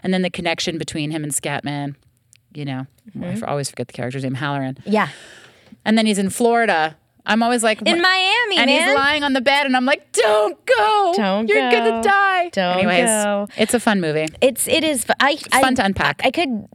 [0.03, 1.95] And then the connection between him and Scatman,
[2.53, 3.45] you know, I mm-hmm.
[3.45, 4.79] always forget the character's name, Hallorann.
[4.85, 5.07] Yeah.
[5.87, 6.97] And then he's in Florida.
[7.25, 8.87] I'm always like, In "What?" Miami, and man.
[8.87, 11.13] he's lying on the bed, and I'm like, "Don't go!
[11.15, 11.77] Don't You're go.
[11.77, 13.47] gonna die!" Don't Anyways, go.
[13.57, 14.27] it's a fun movie.
[14.41, 15.05] It's it is.
[15.19, 16.21] I, I fun to unpack.
[16.23, 16.67] I could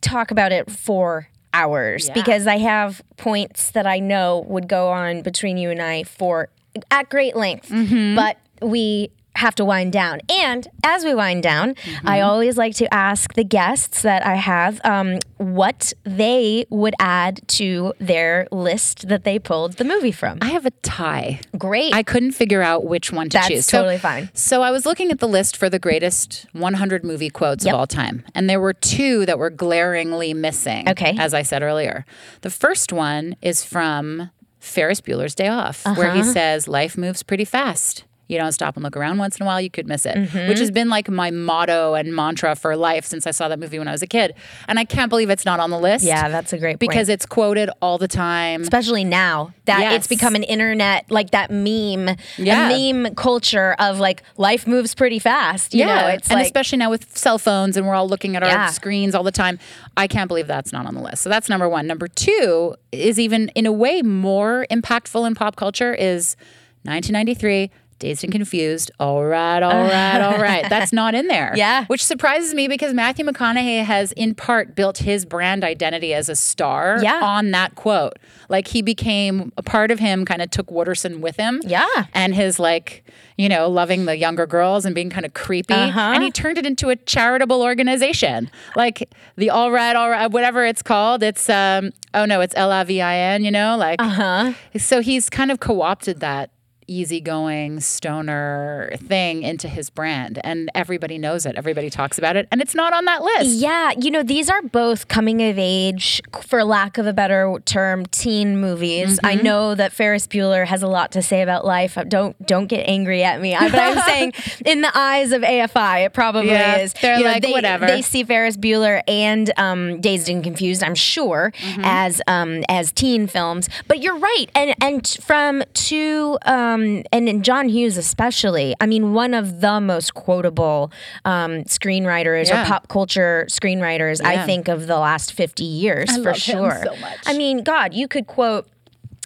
[0.00, 2.14] talk about it for hours Yeah.
[2.14, 6.48] because I have points that I know would go on between you and I for
[6.90, 7.68] at great length.
[7.70, 8.16] Mm-hmm.
[8.16, 10.20] But we have to wind down.
[10.28, 12.08] And as we wind down, Mm-hmm.
[12.08, 17.40] I always like to ask the guests that I have um, what they would add
[17.48, 20.38] to their list that they pulled the movie from.
[20.42, 21.40] I have a tie.
[21.58, 21.94] Great.
[21.94, 23.66] I couldn't figure out which one to That's choose.
[23.66, 24.30] totally fine.
[24.34, 27.74] So I was looking at the list for the greatest 100 movie quotes Yep.
[27.74, 30.88] of all time, and there were two that were glaringly missing.
[30.88, 31.14] Okay.
[31.18, 32.04] as I said earlier,
[32.42, 34.30] the first one is from
[34.60, 36.16] Ferris Bueller's Day Off, where Uh-huh.
[36.16, 39.46] he says, "Life moves pretty fast." You don't stop and look around once in a
[39.46, 40.48] while, you could miss it, Mm-hmm.
[40.48, 43.78] which has been like my motto and mantra for life since I saw that movie
[43.78, 44.34] when I was a kid.
[44.66, 46.04] And I can't believe it's not on the list.
[46.04, 46.80] Yeah, that's a great point.
[46.80, 48.62] Because it's quoted all the time.
[48.62, 49.94] especially now that Yes.
[49.94, 52.70] it's become an internet like that meme Yeah.
[52.70, 56.78] a meme culture of like life moves pretty fast you know it's and like especially
[56.78, 58.66] now with cell phones and we're all looking at our Yeah.
[58.70, 59.58] screens all the time.
[59.96, 61.22] I can't believe that's not on the list.
[61.22, 61.86] So that's number one.
[61.86, 66.36] Number two is even in a way more impactful in pop culture is
[66.84, 67.70] 1993.
[67.98, 68.90] Dazed and confused.
[68.98, 70.66] All right, all right, all right.
[70.68, 71.52] That's not in there.
[71.56, 71.84] Yeah.
[71.86, 76.36] Which surprises me because Matthew McConaughey has, in part, built his brand identity as a
[76.36, 77.20] star Yeah.
[77.22, 78.18] on that quote.
[78.48, 81.60] Like he became a part of him, kind of took Wooderson with him.
[81.64, 81.86] Yeah.
[82.12, 83.04] And his, like,
[83.38, 85.72] you know, loving the younger girls and being kind of creepy.
[85.74, 85.98] Uh-huh.
[86.14, 88.50] And he turned it into a charitable organization.
[88.76, 91.22] Like the All Right, All Right, whatever it's called.
[91.22, 93.76] It's, um, oh no, it's L I V I N, you know?
[93.76, 94.52] Like, Uh-huh.
[94.76, 96.50] so he's kind of co opted that
[96.86, 102.60] easygoing stoner thing into his brand and everybody knows it everybody talks about it and
[102.60, 106.64] it's not on that list Yeah, you know, these are both coming of age, for
[106.64, 109.18] lack of a better term, teen movies.
[109.22, 109.44] I Mm-hmm.
[109.44, 111.96] know that Ferris Bueller has a lot to say about life.
[112.08, 113.54] Don't don't get angry at me.
[113.54, 114.32] I- But I'm saying,
[114.64, 116.92] in the eyes of AFI, it probably Yeah, is.
[116.94, 117.86] they're You know, like, they, whatever.
[117.86, 121.80] They see Ferris Bueller and um, Dazed and Confused, I'm sure, Mm-hmm.
[121.84, 123.68] as um, as teen films.
[123.88, 128.74] But you're right, and and from two um, and in John Hughes especially.
[128.80, 130.90] I mean, one of the most quotable
[131.24, 132.62] um, screenwriters Yeah.
[132.62, 136.82] or pop culture screenwriters, I think, of the last 50 years I for sure.
[136.84, 136.94] so.
[137.26, 138.66] I mean, God, you could quote.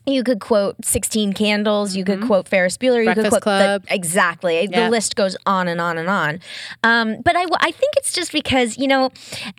[0.08, 1.94] You could quote 16 Candles.
[1.94, 3.02] You could quote Ferris Bueller.
[3.04, 3.20] You Mm-hmm.
[3.22, 3.82] Could quote Club.
[3.86, 4.66] The, exactly.
[4.70, 4.84] Yeah.
[4.84, 6.40] The list goes on and on and on.
[6.82, 9.10] Um, but I, I think it's just because, you know,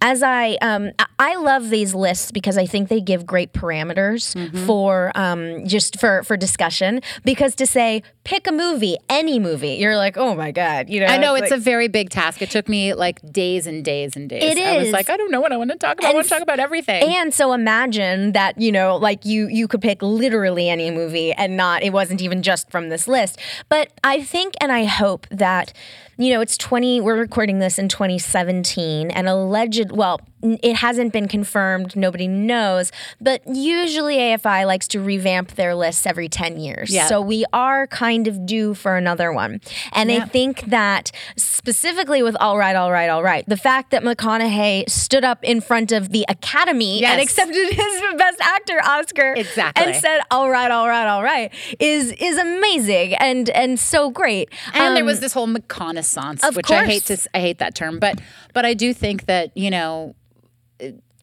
[0.02, 4.66] as I, um, I- love these lists because I think they give great parameters Mm-hmm.
[4.66, 7.02] for um, just for, for discussion.
[7.24, 10.90] Because to say, pick a movie, any movie, you're like, oh my God.
[10.90, 12.42] You know, I know it's like- a very big task.
[12.42, 14.44] It took me like days and days and days.
[14.44, 16.12] It I was like, I don't know what I want to talk about.
[16.12, 17.04] I want to talk about everything.
[17.04, 21.58] And so imagine that, you know, like you you could pick literally any movie and
[21.58, 23.40] not it wasn't even just from this list.
[23.68, 25.74] But I think and I hope that
[26.18, 31.28] you know, it's 20 we're recording this in 2017 and alleged well, it hasn't been
[31.28, 36.90] confirmed, nobody knows, but usually AFI likes to revamp their lists every 10 years.
[36.92, 37.08] Yeah.
[37.08, 39.62] So we are kind of due for another one.
[39.94, 44.04] And I think that specifically with All Right, All Right, All Right, the fact that
[44.04, 49.86] McConaughey stood up in front of the Academy and accepted his Best Actor Oscar Exactly.
[49.86, 54.50] and said, All right, all right, all right, is is amazing and and so great.
[54.74, 57.76] And there Um, was this whole reconnaissance, of which I hate to I hate that
[57.76, 58.20] term, but
[58.54, 60.16] but I do think that you know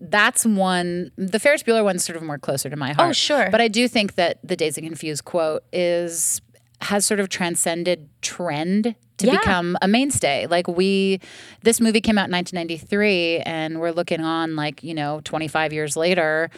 [0.00, 1.10] that's one.
[1.16, 3.08] The Ferris Bueller one's sort of more closer to my oh, heart.
[3.10, 3.48] Oh, sure.
[3.50, 6.40] But I do think that the Dazed and Confused quote is
[6.82, 9.38] has sort of transcended trend to Yeah.
[9.38, 10.46] become a mainstay.
[10.46, 11.20] Like we,
[11.62, 15.96] this movie came out in 1993, and we're looking on like you know 25 years
[15.96, 16.50] later.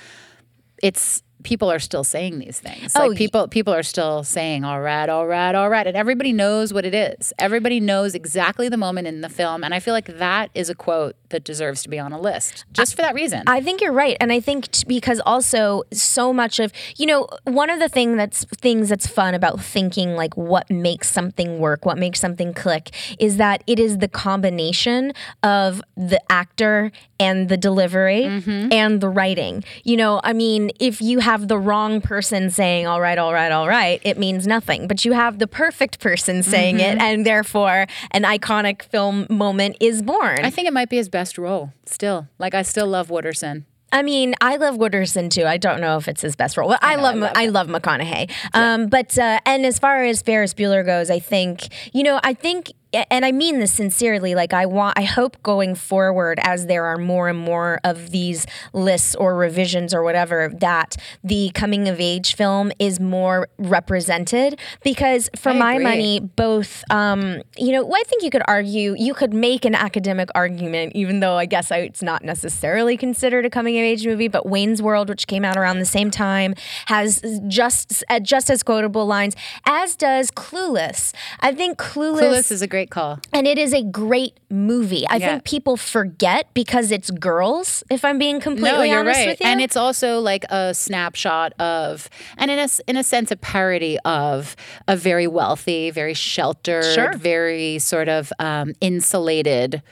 [0.83, 2.93] It's people are still saying these things.
[2.97, 6.33] Oh, Like people people are still saying all right, all right, all right, and everybody
[6.33, 7.33] knows what it is.
[7.39, 10.75] Everybody knows exactly the moment in the film, and I feel like that is a
[10.75, 13.43] quote that deserves to be on a list just for that reason.
[13.47, 17.29] I think you're right, and I think t- because also so much of you know
[17.45, 21.85] one of the thing that's things that's fun about thinking like what makes something work,
[21.87, 25.13] what makes something click, is that it is the combination
[25.43, 28.73] of the actor and the delivery Mm-hmm.
[28.73, 29.65] and the writing.
[29.85, 33.53] You know, I mean, if you have the wrong person saying "all right, all right,
[33.53, 34.89] all right," it means nothing.
[34.89, 36.99] But you have the perfect person saying Mm-hmm.
[36.99, 40.45] it, and therefore an iconic film moment is born.
[40.45, 42.27] I think it might be his best role still.
[42.39, 43.65] Like I still love Wooderson.
[43.91, 45.45] I mean, I love Wooderson too.
[45.47, 46.69] I don't know if it's his best role.
[46.69, 48.31] Well, I, love, I love McConaughey.
[48.53, 52.35] Um, but uh, and as far as Ferris Bueller goes, I think you know, I
[52.35, 54.35] think, and I mean this sincerely.
[54.35, 58.47] Like I want, I hope going forward, as there are more and more of these
[58.73, 64.59] lists or revisions or whatever, that the coming of age film is more represented.
[64.83, 65.85] Because for I my agree.
[65.85, 70.29] money, both, um, you know, I think you could argue, you could make an academic
[70.35, 74.29] argument, even though I guess it's not necessarily considered a coming of age movie.
[74.29, 76.55] But Wayne's World, which came out around the same time,
[76.87, 79.35] has just uh, just as quotable lines,
[79.67, 81.13] as does Clueless.
[81.41, 83.19] I think Clueless, Clueless is a great call.
[83.33, 85.07] and it is a great movie.
[85.09, 85.29] I Yeah.
[85.33, 87.85] think people forget because it's girls.
[87.91, 89.29] If I'm being completely no, you're honest right.
[89.29, 93.31] with you, And it's also like a snapshot of, and in a, in a sense,
[93.31, 97.13] a parody of a very wealthy, very sheltered, Sure.
[97.17, 99.83] very sort of um, insulated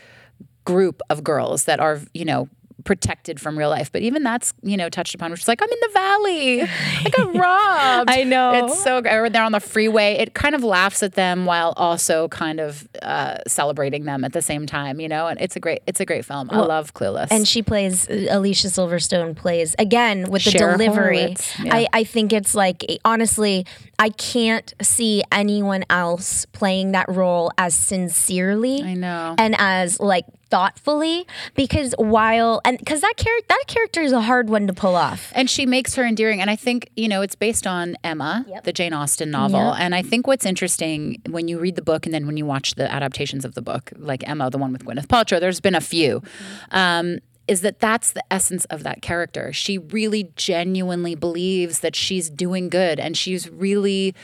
[0.65, 2.49] group of girls that are, you know,
[2.87, 3.93] protected from real life.
[3.93, 6.63] But even that's, you know, touched upon, which is like, I'm in the valley.
[6.63, 8.11] I got robbed.
[8.11, 8.65] I know.
[8.65, 10.15] It's so, or they're on the freeway.
[10.15, 14.41] It kind of laughs at them while also kind of uh, celebrating them at the
[14.41, 15.27] same time, you know?
[15.27, 16.49] And it's a great, it's a great film.
[16.51, 17.29] I love Clueless.
[17.31, 21.37] and she plays Alicia Silverstone plays again with the Cher delivery.
[21.63, 21.75] Yeah.
[21.75, 23.67] I, I think it's like honestly,
[23.99, 29.35] I can't see anyone else playing that role as sincerely I know.
[29.39, 30.25] and as like
[30.57, 34.97] thoughtfully because while and because that character that character is a hard one to pull
[34.97, 35.31] off.
[35.35, 36.41] And she makes her endearing.
[36.41, 39.75] And I think, you know, it's based on Emma, the Jane Austen novel.
[39.75, 42.75] And I think what's interesting when you read the book and then when you watch
[42.77, 45.81] the adaptations of the book, like Emma, the one with Gwyneth Paltrow, there's been a
[45.81, 46.23] few.
[46.71, 49.53] Um, is that that's the essence of that character.
[49.53, 54.15] She really genuinely believes that she's doing good and she's really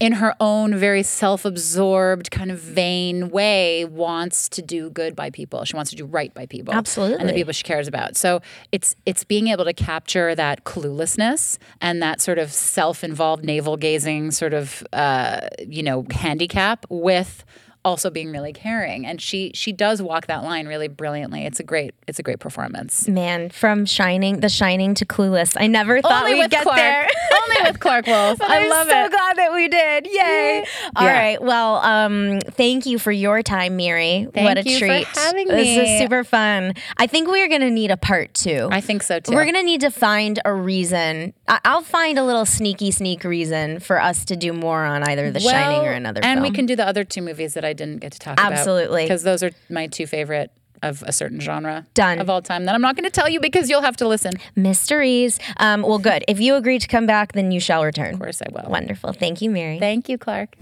[0.00, 5.64] in her own very self-absorbed kind of vain way wants to do good by people.
[5.64, 6.74] She wants to do right by people.
[6.74, 7.18] Absolutely.
[7.18, 8.16] And the people she cares about.
[8.16, 8.42] So
[8.72, 14.32] it's it's being able to capture that cluelessness and that sort of self-involved navel gazing
[14.32, 17.44] sort of uh, you know handicap with
[17.84, 21.62] also being really caring and she she does walk that line really brilliantly it's a
[21.62, 25.56] great it's a great performance Man, from Shining, The Shining to Clueless.
[25.60, 27.06] I never thought only we'd get clark there.
[27.42, 30.06] only with clark wolf i I'm love so it glad that we did.
[30.06, 30.64] Yay.
[30.96, 31.12] All Yeah.
[31.12, 31.42] right.
[31.42, 34.28] Well, um, thank you for your time, Miri.
[34.32, 35.06] Thank what a you for treat.
[35.08, 36.72] having This is super fun.
[36.96, 38.68] I think we're going to need a part two.
[38.72, 41.34] i think so too We're going to need to find a reason.
[41.48, 45.30] I- I'll find a little sneaky sneak reason for us to do more on either
[45.30, 46.50] The Shining or another and film.
[46.50, 49.02] we can do the other two movies that i didn't get to talk about Absolutely.
[49.04, 50.50] because those are my two favorite
[50.82, 52.18] of a certain genre Done.
[52.18, 54.32] of all time that i'm not going to tell you because you'll have to listen
[54.54, 55.38] Mysteries.
[55.58, 56.24] Um, well, good.
[56.28, 58.14] If you agree to come back, then you shall return.
[58.14, 59.12] Of course i will Wonderful.
[59.12, 59.78] Thank you, Mary.
[59.78, 60.56] thank you clark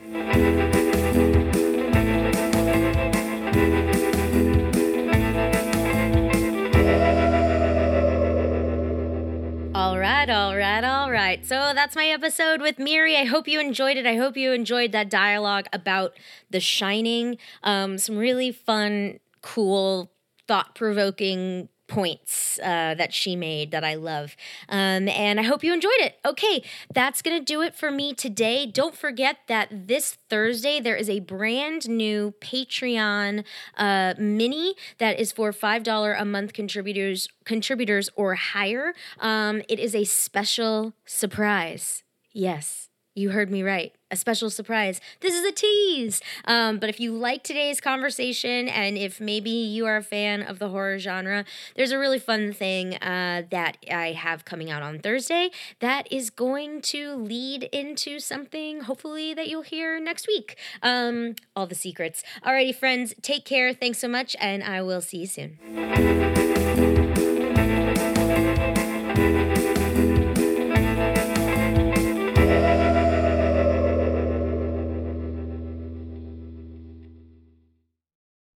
[10.03, 11.47] right, all right, all right.
[11.47, 13.17] So that's my episode with Miri.
[13.17, 14.05] I hope you enjoyed it.
[14.05, 16.19] I hope you enjoyed that dialogue about
[16.51, 17.39] The Shining.
[17.63, 20.11] Um, some really fun, cool,
[20.49, 24.35] thought provoking points uh, that she made that I love.
[24.69, 26.17] Um, and I hope you enjoyed it.
[26.25, 26.63] Okay,
[26.93, 28.65] that's going to do it for me today.
[28.65, 33.45] Don't forget that this Thursday there is a brand new Patreon
[33.77, 38.95] uh, mini that is for $5 a month contributors contributors or higher.
[39.21, 42.03] Um, it is a special surprise.
[42.33, 43.95] Yes, you heard me right.
[44.11, 45.01] A special surprise.
[45.21, 46.21] This is a tease.
[46.45, 50.59] Um, but if you like today's conversation and if maybe you are a fan of
[50.59, 51.45] the horror genre,
[51.77, 55.51] there's a really fun thing uh, that I have coming out on Thursday
[55.81, 60.59] that is going to lead into something hopefully that you'll hear next week.
[60.83, 62.23] Um, all the secrets.
[62.45, 63.73] Alrighty, friends, take care.
[63.73, 65.59] Thanks so much, and I will see you soon.